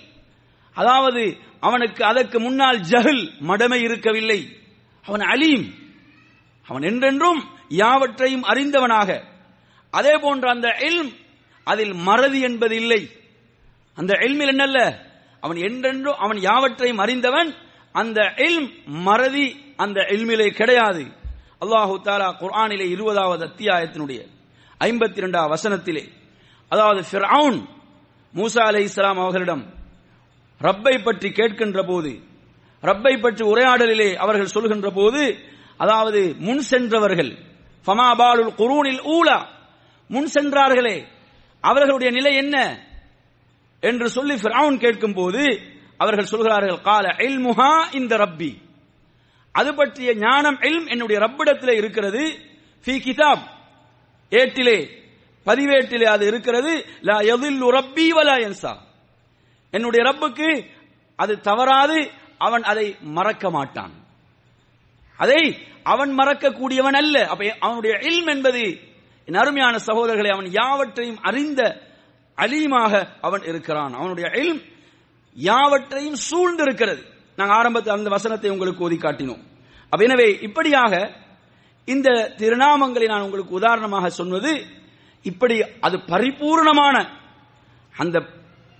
[0.74, 4.58] அதாவது அவனுக்கு அதற்கு முன்னால் ஜஹில் மடமை இருக்கவில்லை.
[5.04, 5.74] அவன் அலீம்.
[6.68, 9.24] அவன் என்றென்றும் யாவற்றையும் அறிந்தவனாக.
[9.92, 11.14] அதே போன்ற அந்த இல்ம்
[11.64, 13.10] அதில் மறதி என்பது இல்லை
[14.00, 14.80] அந்த எல்மில் என்னல்ல?
[15.44, 17.50] அவன் என்றென்றும் அவன் யாவற்றையும் அறிந்தவன்
[17.96, 18.70] அந்த இல்ம்
[19.04, 21.04] மறதி அந்த எல்மிலே கிடையாது.
[21.62, 24.20] அல்லாஹு தாலா குர்ஆனிலே இருபதாவது அத்தியாயத்தினுடைய
[24.82, 26.04] ஐம்பத்தி இரண்டாம் வசனத்திலே
[26.72, 27.60] அதாவது ஃபிரவுன்
[28.34, 29.64] மூசா அலை இஸ்லாம் அவர்களிடம்
[30.62, 32.12] ரப்பை பற்றி கேட்கின்ற போது
[32.84, 35.22] ரப்பை பற்றி உரையாடலிலே அவர்கள் சொல்கின்ற போது
[35.80, 37.32] அதாவது முன் சென்றவர்கள்
[37.88, 39.38] ஃபமாபாலுல் குரூனில் ஊலா
[40.10, 40.98] முன் சென்றார்களே
[41.64, 42.56] அவர்களுடைய நிலை என்ன?
[43.80, 45.62] என்று சொல்லி ஃபிரவுன் கேட்கும் போது
[45.98, 48.52] அவர்கள் சொல்கிறார்கள் கால இல்முஹா இந்த ரப்பி.
[49.52, 52.24] அது பற்றிய ஞானம் இல்ம் என்னுடைய ரப்பிடத்திலே இருக்கிறது
[52.86, 53.46] ஃபி கிதாப்.
[54.30, 54.80] ஏட்டிலே
[55.46, 58.74] பதிவேட்டிலே அது இருக்கிறது லா எதில் ரப்பி வலா என்சா
[59.72, 60.66] என்னுடைய ரப்புக்கு
[61.16, 63.94] அது தவறாது அவன் அதை மறக்க மாட்டான்.
[65.18, 67.28] அதை அவன் மறக்கக்கூடியவன் அல்ல.
[67.28, 68.80] அப்ப அவனுடைய இல்ம் என்பது
[69.26, 71.89] என் அருமையான சகோதரர்களை அவன் யாவற்றையும் அறிந்த
[72.44, 72.94] அலீமாக
[73.28, 73.94] அவன் இருக்கிறான்.
[74.00, 74.62] அவனுடைய இல்ம்
[75.36, 77.02] யாவற்றையும் சூழ்ந்திருக்கிறது.
[77.40, 79.44] நாங்கள் ஆரம்பத்தில் அந்த வசனத்தை உங்களுக்கு ஓதி காட்டினோம்.
[79.92, 80.94] அப்ப எனவே இப்படியாக
[81.88, 82.10] இந்த
[82.42, 84.52] திருநாமங்களை நான் உங்களுக்கு உதாரணமாக சொன்னது
[85.26, 85.56] இப்படி
[85.88, 86.96] அது பரிபூர்ணமான
[88.02, 88.18] அந்த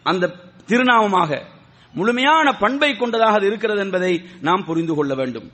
[0.06, 0.34] அந்த
[0.70, 1.32] திருநாமமாக
[1.94, 4.12] முழுமையான பண்பை கொண்டதாக அது இருக்கிறது என்பதை
[4.48, 5.48] நாம் புரிந்து கொள்ள வேண்டும்.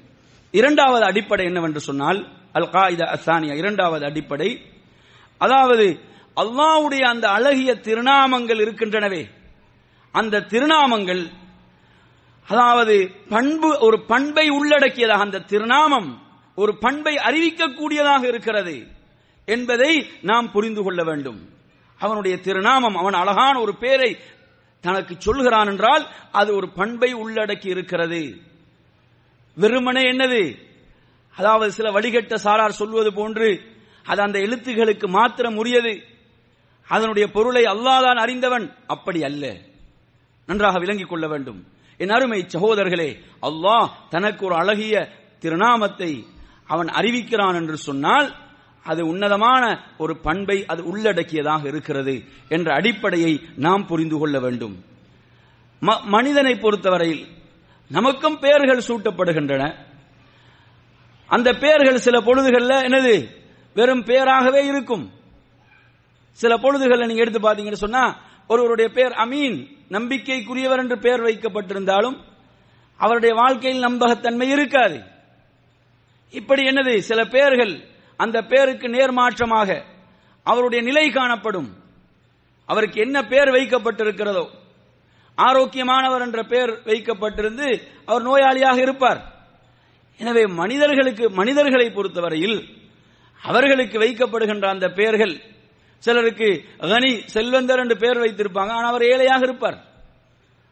[0.53, 2.19] இரண்டாவது அடிப்படை என்னவென்று சொன்னால்
[2.57, 4.49] அல் காயிதா அசானியா இரண்டாவது அடிப்படை.
[5.41, 5.85] அதாவது
[6.35, 9.29] அல்லாவுடைய அந்த அழகிய திருநாமங்கள் இருக்கின்றனவே.
[10.11, 11.31] அந்த திருநாமங்கள்
[12.47, 16.21] அதாவது பண்பு ஒரு பண்பை உள்ளடக்கியதாக அந்த திருநாமம்
[16.55, 18.87] ஒரு பண்பை அறிவிக்கக்கூடியதாக இருக்கிறது
[19.45, 21.49] என்பதை நாம் புரிந்து கொள்ள வேண்டும்.
[21.97, 24.17] அவனுடைய திருநாமம் அவன் அழகான ஒரு பேரை
[24.81, 28.41] தனக்கு சொல்கிறான் என்றால் அது ஒரு பண்பை உள்ளடக்கி இருக்கிறது.
[29.55, 30.57] வெறுமனே என்னது?
[31.35, 33.61] அதாவது சில வழிகட்ட சாரார் சொல்வது போன்று
[34.03, 36.13] அது அந்த எழுத்துகளுக்கு மாத்திரம் உரியது.
[36.87, 38.75] அதனுடைய பொருளை அல்லாதான் அறிந்தவன்.
[38.87, 39.55] அப்படி அல்ல.
[40.45, 41.67] நன்றாக விளங்கிக் கொள்ள வேண்டும்.
[41.97, 45.09] என் அருமை சகோதரர்களே அல்லாஹ் தனக்கு ஒரு அழகிய
[45.39, 46.25] திருநாமத்தை
[46.67, 48.35] அவன் அறிவிக்கிறான் என்று சொன்னால்
[48.83, 54.83] அது உன்னதமான ஒரு பண்பை அது உள்ளடக்கியதாக இருக்கிறது என்ற அடிப்படையை நாம் புரிந்து கொள்ள வேண்டும்.
[55.81, 57.27] ம- மனிதனை பொறுத்தவரையில்
[57.89, 59.75] நமக்கும் பெயர்கள் சூட்டப்படுகின்றன.
[61.27, 63.27] அந்த பெயர்கள் சில பொழுதுகளில் என்னது?
[63.73, 65.11] வெறும் பெயராகவே இருக்கும்.
[66.41, 68.03] சில பொழுதுகளை நீங்க எடுத்து பாத்தீங்கன்னு சொன்னா
[68.47, 69.57] ஒருவருடைய பெயர் அமீன்
[69.95, 72.17] நம்பிக்கைக்குரியவர் என்று பெயர் வைக்கப்பட்டிருந்தாலும்
[72.99, 74.97] அவருடைய வாழ்க்கையில் நம்பகத்தன்மை இருக்காது.
[76.33, 76.93] இப்படி என்னது?
[77.09, 77.73] சில பெயர்கள்
[78.19, 79.69] அந்த பெயருக்கு நேர்மாற்றமாக
[80.43, 81.69] அவருடைய நிலை காணப்படும்.
[82.69, 84.45] அவருக்கு என்ன பெயர் வைக்கப்பட்டிருக்கிறதோ
[85.37, 87.67] ஆரோக்கியமானவர் என்ற பெயர் வைக்கப்பட்டிருந்து
[88.05, 89.21] அவர் நோயாளியாக இருப்பார்.
[90.19, 92.57] எனவே மனிதர்களுக்கு மனிதர்களை பொறுத்தவரையில்
[93.41, 95.35] அவர்களுக்கு வைக்கப்படுகின்ற அந்த பெயர்கள்
[96.05, 96.49] சிலருக்கு
[96.91, 99.77] கனி செல்வந்தர் என்று பெயர் வைத்திருப்பாங்க ஆனால் அவர் ஏழையாக இருப்பார்.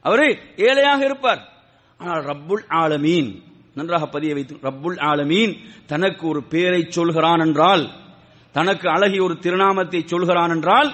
[0.06, 0.28] அவரு
[0.68, 1.42] ஏழையாக இருப்பார்.
[2.00, 3.32] ஆனால் ரப்புல் ஆலமீன்
[3.78, 5.54] நன்றாக பதிய வைத்து ரப்புல் ஆலமீன்
[5.92, 7.84] தனக்கு ஒரு பெயரை சொல்கிறான் என்றால்
[8.56, 10.90] தனக்கு அழகிய ஒரு திருநாமத்தை சொல்கிறான் என்றால்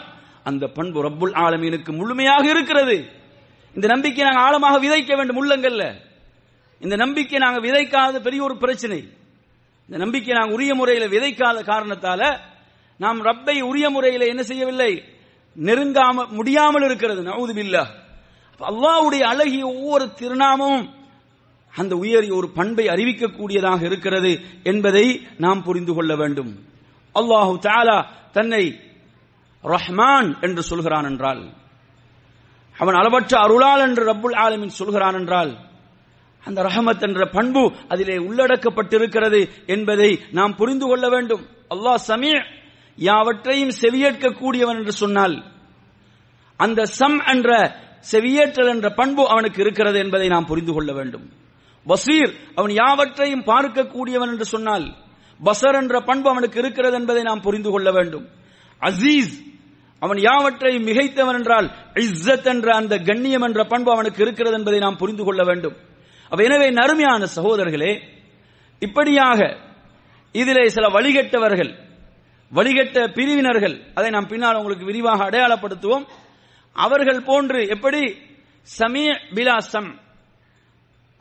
[0.49, 2.95] அந்த பண்பு ரப்புல் ஆலமீனுக்கு முழுமையாக இருக்கிறது.
[3.75, 5.83] இந்த நம்பிக்கை நாங்கள் ஆழமாக விதைக்க வேண்டும் உள்ளங்கள்ல.
[6.81, 8.99] இந்த நம்பிக்கை நாங்கள் விதைக்காத பெரிய ஒரு பிரச்சனை.
[9.89, 12.21] இந்த நம்பிக்கை நாங்கள் உரிய முறையில் விதைக்காத காரணத்தால
[12.99, 14.91] நாம் ரப்பை உரிய முறையில் என்ன செய்யவில்லை?
[15.57, 17.21] நெருங்காம முடியாமல் இருக்கிறது.
[17.23, 17.53] நவுது
[18.69, 20.85] அல்லாஹ்வுடைய அழகிய ஒவ்வொரு திருநாமமும்
[21.73, 24.31] அந்த உயரிய ஒரு பண்பை அறிவிக்கக்கூடியதாக இருக்கிறது
[24.63, 25.05] என்பதை
[25.37, 26.51] நாம் புரிந்து கொள்ள வேண்டும்.
[27.15, 27.97] அல்லாஹு தாலா
[28.31, 28.63] தன்னை
[29.63, 31.41] ரஹ்மான் என்று சொல்கிறான் என்றால்
[32.77, 35.51] அவன் அளவற்ற அருளால் என்று ரப்புல் ஆலமின் சொல்கிறான் என்றால்
[36.43, 41.43] அந்த ரஹமத் என்ற பண்பு அதிலே உள்ளடக்கப்பட்டிருக்கிறது என்பதை நாம் புரிந்து கொள்ள வேண்டும்.
[41.69, 42.31] அல்லாஹ் சமீ
[43.07, 45.35] யாவற்றையும் செவியேற்க கூடியவன் என்று சொன்னால்
[46.59, 47.49] அந்த சம் என்ற
[48.11, 51.25] செவியேற்றல் என்ற பண்பு அவனுக்கு இருக்கிறது என்பதை நாம் புரிந்து கொள்ள வேண்டும்.
[51.85, 54.85] பசீர் அவன் யாவற்றையும் பார்க்கக்கூடியவன் என்று சொன்னால்
[55.39, 58.25] பசர் என்ற பண்பு அவனுக்கு இருக்கிறது என்பதை நாம் புரிந்து கொள்ள வேண்டும்.
[58.81, 59.33] அசீஸ்
[60.01, 61.67] அவன் யாவற்றையும் மிகைத்தவன் என்றால்
[62.03, 65.75] இஸ்ஸத் என்ற அந்த கண்ணியம் என்ற பண்பு அவனுக்கு இருக்கிறது என்பதை நாம் புரிந்து கொள்ள வேண்டும்.
[66.31, 67.93] அப்ப எனவே நறுமையான சகோதரர்களே
[68.81, 69.39] இப்படியாக
[70.35, 71.71] இதிலே சில வழிகட்டவர்கள்
[72.57, 76.05] வழிகட்ட பிரிவினர்கள் அதை நாம் பின்னால் உங்களுக்கு விரிவாக அடையாளப்படுத்துவோம்.
[76.75, 78.03] அவர்கள் போன்று எப்படி?
[78.67, 79.03] சமீ
[79.35, 79.89] பிலாசம்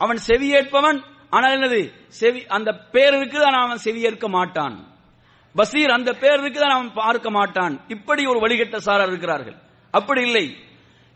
[0.00, 0.98] அவன் செவியேற்பவன்
[1.34, 1.80] ஆனால் என்னது?
[2.20, 4.76] செவி அந்த பேருக்கு தான் அவன் செவியேற்க மாட்டான்.
[5.54, 7.74] பசீர் அந்த பேருக்கு தான் அவன் பார்க்க மாட்டான்.
[7.94, 9.56] இப்படி ஒரு வழிகட்ட சாரர் இருக்கிறார்கள்.
[9.94, 10.46] அப்படி இல்லை.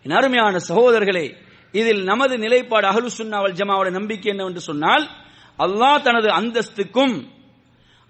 [0.04, 1.26] என் அருமையான சகோதரர்களே
[1.74, 5.04] இதில் நமது நிலைப்பாடு அகலு சுன்னாவல் ஜமாவோட நம்பிக்கை என்னவென்று சொன்னால்
[5.58, 7.14] அல்லாஹ் தனது அந்தஸ்துக்கும்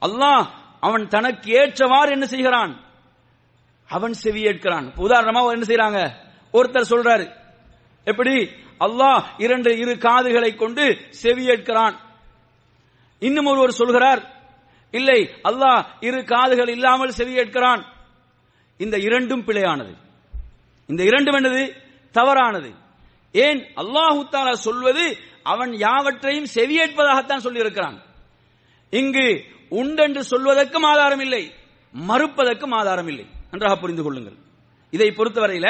[0.03, 0.45] அல்லாஹ்
[0.87, 2.73] அவன் தனக்கு ஏற்றவாறு என்ன செய்கிறான்?
[3.89, 5.99] அவன் செவியேற்கிறான் உதாரணமா என்ன செய்யறாங்க
[6.53, 7.27] ஒருத்தர் சொல்றாரு.
[8.05, 8.37] எப்படி?
[8.81, 10.85] அல்லாஹ் இரண்டு இரு காதுகளை கொண்டு
[11.23, 11.97] செவியேற்கிறான்
[13.19, 14.23] இன்னும் ஒருவர் சொல்கிறார்
[14.91, 17.83] இல்லை அல்லாஹ் இரு காதுகள் இல்லாமல் செவியேற்கிறான்
[18.77, 19.95] இந்த இரண்டும் பிழையானது.
[20.87, 21.65] இந்த இரண்டும் என்னது?
[22.11, 22.71] தவறானது.
[23.33, 23.61] ஏன்?
[23.77, 25.05] அல்லாஹு தாலா சொல்வது
[25.43, 27.99] அவன் யாவற்றையும் செவியேற்பதாகத்தான் சொல்லியிருக்கிறான்.
[28.91, 29.27] இங்கு
[29.81, 31.43] உண்டென்று சொல்வதற்கும் ஆதாரம் இல்லை
[31.95, 34.37] மறுப்பதற்கும் ஆதாரம் இல்லை நன்றாக புரிந்து கொள்ளுங்கள்.
[34.91, 35.69] இதை பொறுத்தவரையில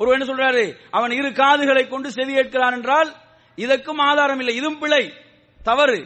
[0.00, 0.64] ஒரு என்ன சொல்றாரு?
[0.90, 3.10] அவன் இரு காதுகளை கொண்டு செவி ஏற்கிறான் என்றால்
[3.54, 5.04] இதற்கும் ஆதாரம் இல்லை இதுவும் பிழை.
[5.64, 5.98] தவறு.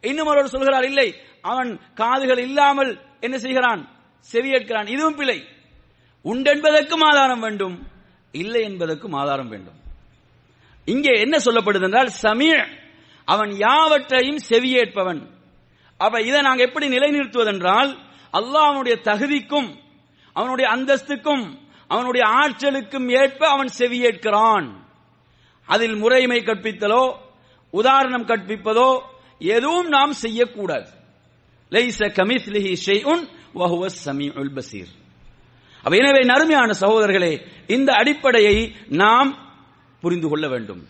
[0.00, 1.08] இன்னும் ஒருவர் சொல்கிறார் இல்லை
[1.40, 3.82] அவன் காதுகள் இல்லாமல் என்ன செய்கிறான்?
[4.32, 5.38] செவியேற்கிறான் இதுவும் பிழை.
[6.24, 7.76] உண்டென்பதற்கும் ஆதாரம் வேண்டும்
[8.32, 9.78] இல்லை என்பதற்கும் ஆதாரம் வேண்டும்.
[10.84, 12.64] இங்கே என்ன சொல்லப்படுது என்றால் சமீர்
[13.28, 15.22] அவன் யாவற்றையும் செவியேற்பவன்
[16.00, 17.90] அப்ப இதை நாங்க எப்படி நிலைநிறுத்துவதென்றால்
[18.34, 19.70] அல்லாஹ் அவனுடைய தகுதிக்கும்
[20.36, 21.44] அவனுடைய அந்தஸ்துக்கும்
[21.90, 24.66] அவனுடைய ஆற்றலுக்கும் ஏற்ப அவன் செவியேற்கிறான்.
[25.68, 27.04] அதில் முறைமை கற்பித்தலோ
[27.72, 28.90] உதாரணம் கற்பிப்பதோ
[29.38, 30.88] எதுவும் நாம் செய்யக்கூடாது.
[31.72, 33.24] லைஸ கமிஸ்லிஹி ஷைஉன்
[33.60, 34.92] வஹுவ ஸமீஉல் பஸீர்
[35.84, 37.32] அப்ப எனவே நறுமையான சகோதரர்களே
[37.76, 38.56] இந்த அடிப்படையை
[39.02, 39.30] நாம்
[40.02, 40.82] புரிந்து கொள்ள வேண்டும்.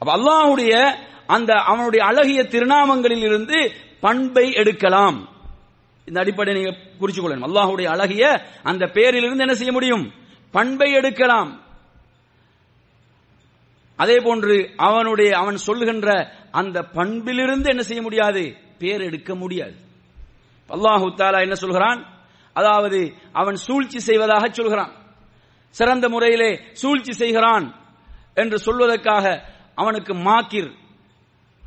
[0.00, 0.72] அப்ப அல்லாஹுடைய
[1.28, 3.58] அந்த அவனுடைய அழகிய திருநாமங்களில் இருந்து
[4.00, 5.18] பண்பை எடுக்கலாம்.
[6.04, 7.46] இந்த அடிப்படை நீங்க குறிச்சு கொள்ளணும்.
[7.48, 8.24] அல்லாஹுடைய அழகிய
[8.62, 10.04] அந்த பேரிலிருந்து என்ன செய்ய முடியும்?
[10.50, 11.50] பண்பை எடுக்கலாம்.
[13.96, 18.56] அதே போன்று அவனுடைய அவன் சொல்லுகின்ற அந்த பண்பிலிருந்து என்ன செய்ய முடியாது?
[18.78, 19.76] பேர் எடுக்க முடியாது.
[20.68, 22.00] அல்லாஹு தாலா என்ன சொல்கிறான்?
[22.52, 24.92] அதாவது அவன் சூழ்ச்சி செய்வதாக சொல்கிறான்.
[25.70, 27.66] சிறந்த முறையிலே சூழ்ச்சி செய்கிறான்
[28.34, 29.42] என்று சொல்வதற்காக
[29.74, 30.70] அவனுக்கு மாக்கிர்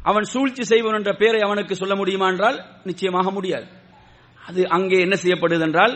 [0.10, 2.58] அவன் சூழ்ச்சி செய்வன் என்ற பெயரை அவனுக்கு சொல்ல முடியுமா என்றால்
[2.89, 3.68] நிச்சயமாக முடியாது.
[4.47, 5.93] அது அங்கே என்ன செய்யப்படுது என்றால்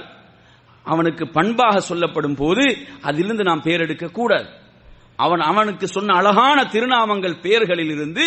[0.85, 2.63] அவனுக்கு பண்பாக சொல்லப்படும் போது
[3.09, 4.47] அதிலிருந்து நாம் பெயர் எடுக்க கூடாது.
[5.25, 8.25] அவன் அவனுக்கு சொன்ன அழகான திருநாமங்கள் பெயர்களில் இருந்து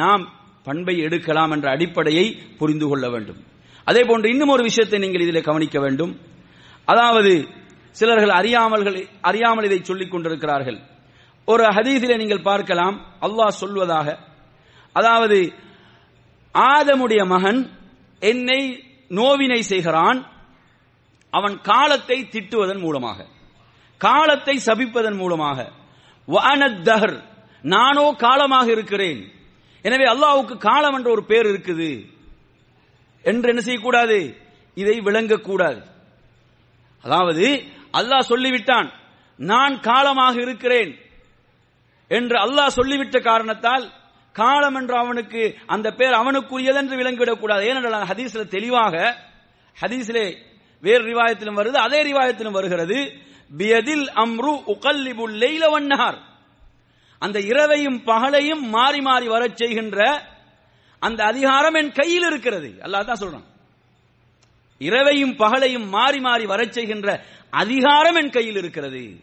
[0.00, 0.22] நாம்
[0.62, 2.26] பண்பை எடுக்கலாம் என்ற அடிப்படையை
[2.58, 3.40] புரிந்து கொள்ள வேண்டும்.
[3.86, 6.12] அதே போன்று இன்னும் ஒரு விஷயத்தை நீங்கள் இதில் கவனிக்க வேண்டும்.
[6.88, 7.32] அதாவது
[7.96, 8.98] சிலர்கள் அறியாமல்கள்
[9.28, 10.78] அறியாமல் இதை சொல்லிக் கொண்டிருக்கிறார்கள்.
[11.48, 12.96] ஒரு ஹதீஸிலே நீங்கள் பார்க்கலாம்
[13.26, 14.08] அல்லாஹ் சொல்வதாக
[14.92, 15.38] அதாவது
[16.54, 17.60] ஆதமுடைய மகன்
[18.18, 18.60] என்னை
[19.08, 20.20] நோவினை செய்கிறான்
[21.30, 23.26] அவன் காலத்தை திட்டுவதன் மூலமாக
[24.00, 25.58] காலத்தை சபிப்பதன் மூலமாக.
[26.28, 27.16] வஅனத்தஹர்
[27.64, 29.20] நானோ காலமாக இருக்கிறேன்.
[29.82, 31.90] எனவே அல்லாவுக்கு காலம் என்ற ஒரு பேர் இருக்குது.
[33.24, 34.18] என்று என்ன செய்யக்கூடாது?
[34.74, 35.80] இதை விளங்கக்கூடாது.
[37.04, 37.46] அதாவது
[37.98, 38.88] அல்லாஹ் சொல்லிவிட்டான்
[39.38, 40.98] நான் காலமாக இருக்கிறேன்.
[42.08, 43.84] என்று அல்லாஹ் சொல்லிவிட்ட காரணத்தால்
[44.32, 49.16] காலம் என்று அவனுக்கு அந்த பேர் அவனுக்குரியது என்று விளங்கிவிடக் கூடாது ஏனென்றால் ஹதீஸ்ல தெளிவாக
[49.80, 50.36] ஹதீஸ்லே
[50.80, 53.28] வேறு ரிவாயத்திலும் வருது அதே ரிவாயத்திலும் வருகிறது
[53.58, 56.28] பியதில் அம்ரு உகல்லிபுல் லெய்ல வண்ணார்
[57.18, 60.22] அந்த இரவையும் பகலையும் மாறி மாறி வரச் செய்கின்ற
[60.98, 62.74] அந்த அதிகாரம் என் கையில் இருக்கிறது.
[62.82, 63.44] அல்லாஹ் தான் சொல்றான்.
[64.78, 69.20] இரவையும் பகலையும் மாறி மாறி வரச் செய்கின்ற அதிகாரம் என் கையில் இருக்கிறது.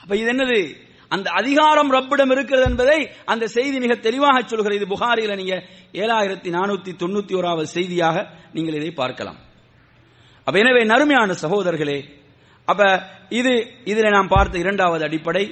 [0.00, 0.76] அப்ப இது என்னது?
[1.14, 2.98] அந்த அதிகாரம் ரப்பிடம் இருக்கிறது என்பதை
[3.32, 4.78] அந்த செய்தி மிக தெளிவாக சொல்கிறது.
[4.78, 5.56] இது புகாரில நீங்க
[6.02, 8.16] ஏழாயிரத்தி நானூத்தி தொண்ணூத்தி ஓராவது செய்தியாக
[8.56, 9.38] நீங்கள் இதை பார்க்கலாம்.
[10.46, 11.98] அப்ப எனவே நறுமையான சகோதரர்களே
[12.68, 12.82] அப்ப
[13.38, 13.52] இது
[13.90, 15.44] இதில் நாம் பார்த்த இரண்டாவது அடிப்படை.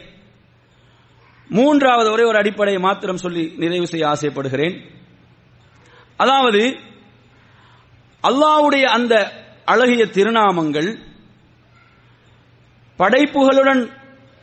[1.50, 4.76] மூன்றாவது ஒரே ஒரு அடிப்படையை மாத்திரம் சொல்லி நிறைவு செய்ய ஆசைப்படுகிறேன்.
[6.16, 6.62] அதாவது
[8.24, 9.14] அல்லாஹ்வுடைய அந்த
[9.72, 10.90] அழகிய திருநாமங்கள்
[12.98, 13.82] படைப்புகளுடன்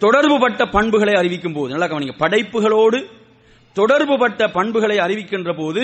[0.03, 2.99] தொடர்புபட்ட பண்புகளை அறிவிக்கும் போது நல்லா கவனிங்க படைப்புகளோடு
[3.75, 5.83] தொடர்புபட்ட பண்புகளை அறிவிக்கின்ற போது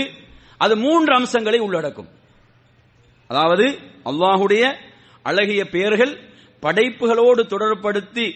[0.57, 2.09] அது மூன்று அம்சங்களை உள்ளடக்கும்.
[3.27, 3.65] அதாவது
[4.09, 4.63] அல்லாஹுடைய
[5.29, 6.13] அழகிய பெயர்கள்
[6.63, 8.27] படைப்புகளோடு தொடர்படுத்தி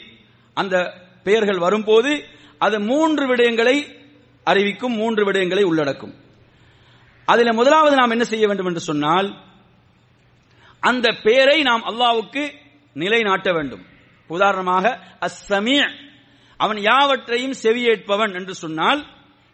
[0.53, 0.75] அந்த
[1.23, 2.11] பெயர்கள் வரும்போது
[2.57, 3.75] அது மூன்று விடயங்களை
[4.43, 6.13] அறிவிக்கும் மூன்று விடயங்களை உள்ளடக்கும்.
[7.25, 9.29] அதில் முதலாவது நாம் என்ன செய்ய வேண்டும் என்று சொன்னால்
[10.79, 12.43] அந்த பெயரை நாம் அல்லாவுக்கு
[12.93, 13.84] நிலைநாட்ட வேண்டும்.
[14.32, 15.91] உதாரணமாக அஸ்ஸமீ
[16.57, 19.07] அவன் யாவற்றையும் செவியேற்பவன் என்று சொன்னால்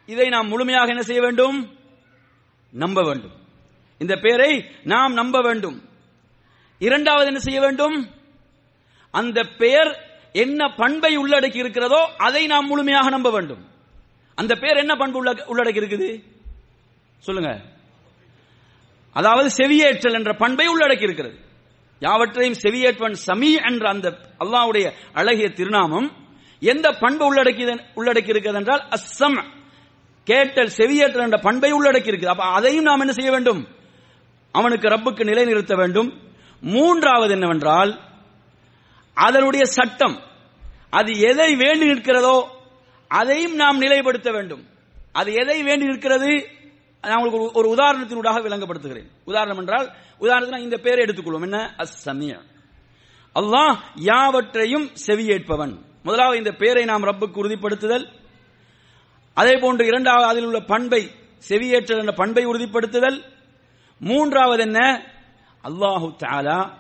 [0.06, 1.78] இதை நாம் முழுமையாக என்ன செய்ய வேண்டும்?
[2.72, 3.32] நம்ப வேண்டும்.
[3.98, 5.90] இந்த பெயரை நாம் நம்ப வேண்டும்.
[6.80, 8.10] இரண்டாவது என்ன செய்ய வேண்டும்?
[9.12, 13.68] அந்த பெயர் என்ன பண்பை உள்ளடக்கி இருக்கிறதோ அதை நாம் முழுமையாக நம்ப வேண்டும்.
[14.36, 16.24] அந்த பெயர் என்ன பண்பு உள்ள- உள்ளடக்கி இருக்குது
[17.18, 17.62] சொல்லுங்க.
[19.14, 21.46] அதாவது செவியேற்றல் என்ற பண்பை உள்ளடக்கி இருக்கிறது
[22.00, 26.12] யாவற்றையும் செவியேற்பவன் சமீ என்ற அந்த அல்லாவுடைய அழகிய திருநாமம்
[26.60, 29.44] எந்த பண்பு உள்ளடக்கி உள்ளடக்கி இருக்கிறது என்றால் அஸ்ஸம்
[30.24, 33.68] கேட்டல் செவியேற்றல் என்ற பண்பை உள்ளடக்கி இருக்குது அப்ப அதையும் நாம் என்ன செய்ய வேண்டும்?
[34.52, 36.22] அவனுக்கு ரப்புக்கு நிலைநிறுத்த வேண்டும்.
[36.62, 38.00] மூன்றாவது என்னவென்றால்
[39.14, 40.24] அதனுடைய சட்டம்
[40.90, 42.48] அது எதை வேண்டி நிற்கிறதோ
[43.08, 44.68] அதையும் நாம் நிலைப்படுத்த வேண்டும்.
[45.12, 46.48] அது எதை வேண்டி நிற்கிறது?
[47.02, 49.08] நான் உங்களுக்கு ஒரு- உதாரணத்தினூடாக விளங்கப்படுத்துகிறேன்.
[49.26, 51.42] உதாரணம் என்றால் உதாரணத்தில் இந்த பேரை எடுத்துக்கொள்வோம்.
[51.42, 51.76] என்ன?
[51.78, 52.42] அஸ்ஸமிய
[53.36, 55.82] அல்லாஹ் யாவற்றையும் செவியேற்பவன்.
[56.04, 58.14] முதலாவது இந்த பேரை நாம் ரப்புக்கு உறுதிப்படுத்துதல்.
[59.34, 61.12] அதே போன்று இரண்டாவது அதில் உள்ள பண்பை
[61.50, 63.22] செவியேற்றல் என்ற பண்பை உறுதிப்படுத்துதல்.
[64.00, 65.12] மூன்றாவது என்ன?
[65.64, 66.72] அல்லாஹு தாலா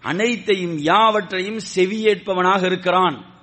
[0.00, 3.34] அனைத்தையும் யாவற்றையும் செவியேற்பவனாக இருக்கிறான்.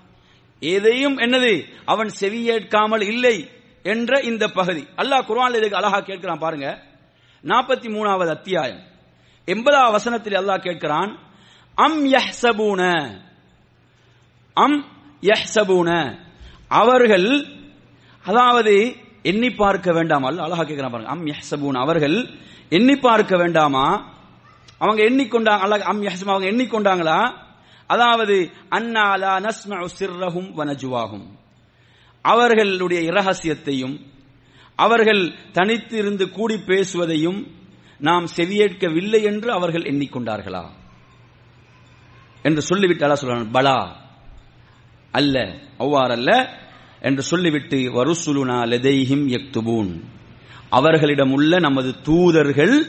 [0.60, 1.66] எதையும் என்னது?
[1.86, 3.50] அவன் செவியேற்காமல் இல்லை.
[3.84, 4.88] என்ற இந்த பகுதி.
[4.98, 6.84] அல்லாஹ் குர்ஆன்ல இதுக்கு அழகா கேட்கிறான் பாருங்க.
[7.44, 8.82] நாற்பத்தி மூணாவது அத்தியாயம்.
[9.46, 11.18] எண்பதாவது வசனத்தில் அல்லாஹ் கேட்கிறான்
[11.76, 13.10] அம் யஹ்சபூன.
[14.54, 14.86] அம்
[15.22, 16.20] யஹ்சபூன.
[16.68, 17.46] அவர்கள்
[18.24, 20.28] அதாவது எண்ணி பார்க்க வேண்டாமா?
[20.28, 21.12] அல்ல அழகா கேட்கிறான் பாருங்க.
[21.12, 21.80] அம் யஹ்சபூன.
[21.80, 22.30] அவர்கள்
[22.70, 24.12] எண்ணி பார்க்க வேண்டாமா?
[24.78, 27.34] அவங்க எண்ணிக்கொண்டாங்க அல்லாஹ் அம் யஹ்சபு அவங்க எண்ணிக்கொண்டாங்களா?
[27.88, 31.42] அதாவது அன்னாலா நஸ்மஉ சிர்ரஹும் வனஜுவாகும்
[32.24, 34.00] அவர்களுடைய இரகசியத்தையும்
[34.76, 37.48] அவர்கள் தனித்து இருந்து கூடி பேசுவதையும்
[37.98, 40.64] நாம் செவியேற்கவில்லை என்று அவர்கள் எண்ணிக்கொண்டார்களா?
[42.44, 44.02] என்று சொல்லிவிட்டு சொல்றான் பலா
[45.12, 46.48] அல்ல அவ்வாறல்ல
[47.02, 50.04] என்று சொல்லிவிட்டு வருசுலுனா லதைஹிம் எக்துபூன்
[50.70, 52.86] அவர்களிடம் உள்ள நமது தூதர்கள்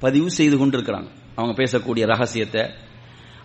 [0.00, 1.08] பதிவு செய்து கொண்டிருக்கிறாங்க.
[1.34, 2.70] அவங்க பேசக்கூடிய ரகசியத்தை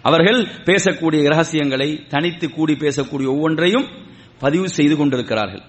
[0.02, 4.06] அவர்கள் பேசக்கூடிய ரகசியங்களை தனித்து கூடி பேசக்கூடிய ஒவ்வொன்றையும்
[4.44, 5.64] பதிவு செய்து கொண்டிருக்கிறார்கள்.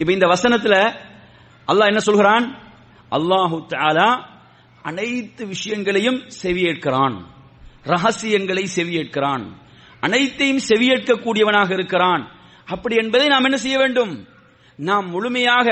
[0.00, 0.74] இப்ப இந்த வசனத்துல
[1.70, 2.46] அல்லாஹ் என்ன சொல்கிறான்?
[3.16, 4.08] அல்லாஹு தாலா
[4.88, 7.16] அனைத்து விஷயங்களையும் செவியேற்கிறான்.
[7.92, 9.44] ரகசியங்களை செவியேற்கிறான்.
[10.00, 12.22] அனைத்தையும் செவியேற்கக்கூடியவனாக இருக்கிறான்.
[12.74, 14.12] அப்படி என்பதை நாம் என்ன செய்ய வேண்டும்?
[14.78, 15.68] நாம் முழுமையாக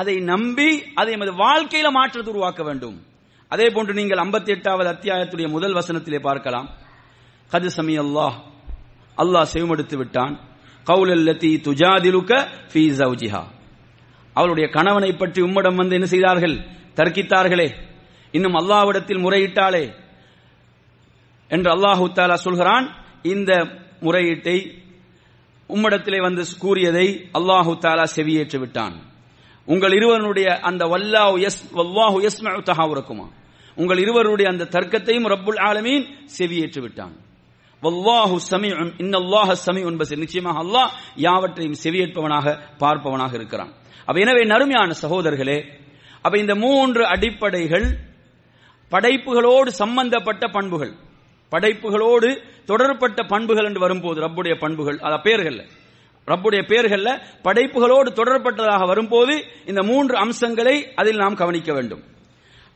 [0.00, 0.70] அதை நம்பி
[1.00, 2.96] அதை எமது வாழ்க்கையில மாற்றத்தை உருவாக்க வேண்டும்.
[3.52, 6.68] அதே போன்று நீங்கள் 58வது எட்டாவது அத்தியாயத்துடைய முதல் வசனத்திலே பார்க்கலாம்.
[7.52, 8.36] கது சமி அல்லாஹ்.
[9.18, 10.34] அல்லாஹ் செவிமடுத்து விட்டான்.
[10.88, 12.32] கவுலல்லதி துஜாதிலுக்க
[12.72, 13.42] ஃபீ ஜவுஜிஹா
[14.36, 16.56] அவளுடைய கணவனை பற்றி உம்மிடம் வந்து என்ன செய்தார்கள்?
[16.96, 17.68] தர்க்கித்தார்களே
[18.32, 19.84] இன்னும் அல்லாஹ்விடத்தில் முறையிட்டாளே
[21.48, 22.86] என்று அல்லாஹு தாலா சொல்கிறான்.
[23.22, 23.50] இந்த
[24.00, 24.56] முறையீட்டை
[25.70, 27.06] உம்மிடத்திலே வந்து கூறியதை
[27.38, 28.96] அல்லாஹு தாலா செவியேற்று விட்டான்.
[29.66, 33.26] உங்கள் இருவருடைய அந்த வல்லாஹு எஸ் வல்லாஹு யஸ்மஉ தஹாவுரக்குமா.
[33.76, 36.04] உங்கள் இருவருடைய அந்த தர்க்கத்தையும் ரப்புல் ஆலமீன்
[36.38, 37.14] செவியேற்று விட்டான்.
[37.84, 40.90] வல்லாஹு சமீஉன் இன்னல்லாஹ சமீஉன் பஸீர் நிச்சயமாக அல்லாஹ்
[41.26, 42.46] யாவற்றையும் செவியேற்பவனாக
[42.82, 43.72] பார்ப்பவனாக இருக்கிறான்.
[44.06, 45.58] அப்ப எனவே நறுமையான சகோதரர்களே
[46.24, 47.86] அப்ப இந்த மூன்று அடிப்படைகள்
[48.92, 50.92] படைப்புகளோடு சம்பந்தப்பட்ட பண்புகள்.
[51.52, 52.28] படைப்புகளோடு
[52.70, 55.58] தொடர்பட்ட பண்புகள் என்று வரும்போது ரப்புடைய பண்புகள் அத பெயர்கள்
[56.28, 57.10] ரப்புடைய பெயர்கள்ல
[57.46, 59.34] படைப்புகளோடு தொடர்பட்டதாக வரும்போது
[59.70, 62.02] இந்த மூன்று அம்சங்களை அதில் நாம் கவனிக்க வேண்டும்.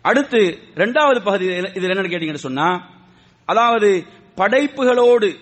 [0.04, 0.40] அடுத்து
[0.76, 1.44] இரண்டாவது பகுதி
[1.78, 2.68] இதில் என்ன கேட்டீங்கன்னு சொன்னா
[3.48, 3.90] அதாவது
[4.36, 5.38] படைப்புகளோடு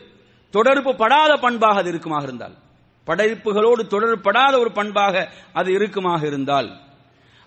[0.51, 2.55] தொடர்பு படாத பண்பாக அது இருக்குமாக இருந்தால்.
[3.07, 6.81] படைப்புகளோடு தொடர்படாத ஒரு பண்பாக அது இருக்குமாக இருந்தால்.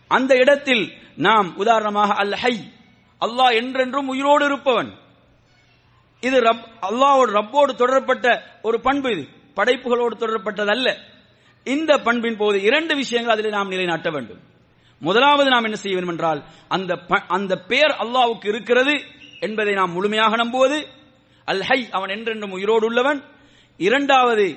[0.08, 2.72] அந்த இடத்தில் நாம் உதாரணமாக அல் ஹை
[3.22, 4.94] அல்லாஹ் என்றென்றும் உயிரோடு இருப்பவன்.
[6.20, 9.28] இது ரப் அல்லாஹ்வோடு ரப்போடு தொடரப்பட்ட ஒரு பண்பு இது.
[9.56, 10.98] படைப்புகளோடு தொடரப்பட்டது அல்ல
[11.64, 14.40] இந்த பண்பின் போது இரண்டு விஷயங்கள் அதில் நாம் நிலைநாட்ட வேண்டும்.
[15.00, 19.02] முதலாவது நாம் என்ன செய்ய வேண்டும் என்றால் அந்த ப- அந்த பெயர் அல்லாவுக்கு இருக்கிறது
[19.40, 20.88] என்பதை நாம் முழுமையாக நம்புவது
[21.48, 23.20] அல் ஹை அவன் என்றென்றும் உயிரோடு உள்ளவன்
[23.80, 24.48] இரண்டாவது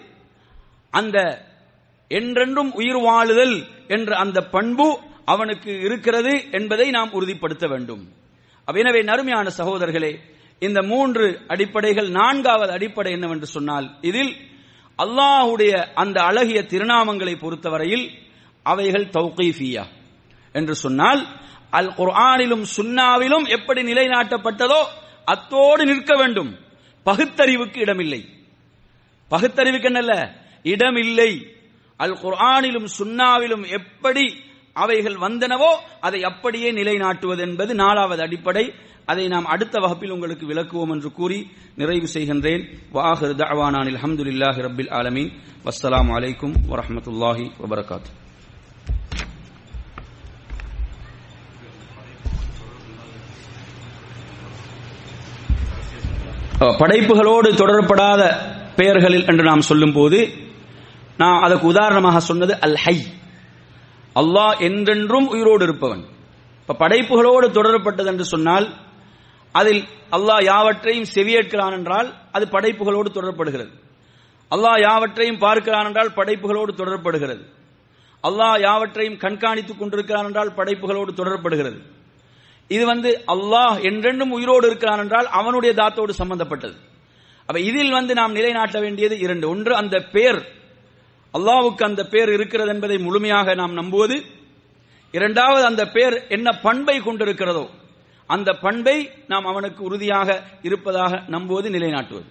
[0.99, 1.19] அந்த
[2.11, 3.57] என்றென்றும் உயிர் வாழுதல்
[3.95, 4.87] என்ற அந்த பண்பு
[5.33, 8.03] அவனுக்கு இருக்கிறது என்பதை நாம் உறுதிப்படுத்த வேண்டும்.
[8.69, 10.13] எனவே நறுமையான சகோதரர்களே
[10.63, 14.33] இந்த மூன்று அடிப்படைகள் நான்காவது அடிப்படை என்னவென்று சொன்னால் இதில்
[14.99, 15.73] அல்லாஹுடைய
[16.03, 18.07] அந்த அழகிய திருநாமங்களை பொறுத்தவரையில்
[18.67, 19.85] அவைகள் தௌகீஃபியா.
[20.55, 21.21] என்று சொன்னால்
[21.79, 24.81] அல் குர்ஆனிலும் சுன்னாவிலும் எப்படி நிலைநாட்டப்பட்டதோ
[25.35, 26.51] அத்தோடு நிற்க வேண்டும்.
[27.07, 28.29] பகுத்தறிவுக்கு இடமில்லை.
[29.31, 30.31] பகுத்தறிவுக்கு என்னல்ல?
[30.63, 31.47] இடமில்லை.
[31.97, 34.37] அல் குர்ஆனிலும் சுன்னாவிலும் எப்படி
[34.73, 38.73] அவைகள் வந்தனவோ அதை அப்படியே நிலைநாட்டுவது என்பது நாலாவது அடிப்படை.
[39.05, 42.65] அதை நாம் அடுத்த வகுப்பில் உங்களுக்கு விளக்குவோம் என்று கூறி நிறைவு செய்கின்றேன்.
[42.93, 45.33] வாஹர் தஅவானானில் அஹமதுல்லாஹி ரபில் ஆலமீன்.
[45.65, 48.25] வஸ்ஸலாமு அலைக்கும் வரமத்துல்லாஹி வபரகாத்து
[56.61, 58.23] படைப்புகளோடு தொடர்படாத
[58.77, 60.45] பெயர்களில் என்று நாம் சொல்லும்போது
[61.17, 62.97] நான் அதற்கு உதாரணமாக சொன்னது அல் ஹை
[64.17, 66.03] அல்லாஹ் என்றென்றும் உயிரோடு இருப்பவன்.
[66.61, 68.67] இப்ப படைப்புகளோடு தொடரப்பட்டது என்று சொன்னால்
[69.55, 69.83] அதில்
[70.13, 73.71] அல்லாஹ் யாவற்றையும் செவியேற்கிறான் என்றால் அது படைப்புகளோடு தொடரப்படுகிறது
[74.51, 77.43] அல்லாஹ் யாவற்றையும் பார்க்கிறான் என்றால் படைப்புகளோடு தொடரப்படுகிறது
[78.25, 81.96] அல்லாஹ் யாவற்றையும் கண்காணித்துக் கொண்டிருக்கிறான் என்றால் படைப்புகளோடு தொடரப்படுகிறது
[82.69, 86.77] இது வந்து அல்லாஹ் என்றென்றும் உயிரோடு இருக்கிறான் என்றால் அவனுடைய தாத்தோடு சம்பந்தப்பட்டது.
[87.47, 89.49] அப்ப இதில் வந்து நாம் நிலைநாட்ட வேண்டியது இரண்டு.
[89.49, 90.41] ஒன்று அந்த பேர்.
[91.35, 94.17] அல்லாவுக்கு அந்த பேர் இருக்கிறது என்பதை முழுமையாக நாம் நம்புவது.
[95.13, 97.67] இரண்டாவது அந்த பேர் என்ன பண்பை கொண்டிருக்கிறதோ
[98.29, 102.27] அந்த பண்பை நாம் அவனுக்கு உறுதியாக இருப்பதாக நம்புவது நிலைநாட்டுவது.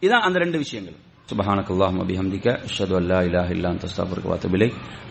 [0.00, 0.96] இதுதான் அந்த ரெண்டு விஷயங்கள்.
[1.30, 3.70] சுபஹானக் அல்லாஹ் அபிஹம்திக்க அஷ்ஹது அல்லா இலாஹ இல்லா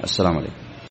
[0.05, 0.73] அஸ்ஸலாமு அலைக்கும்.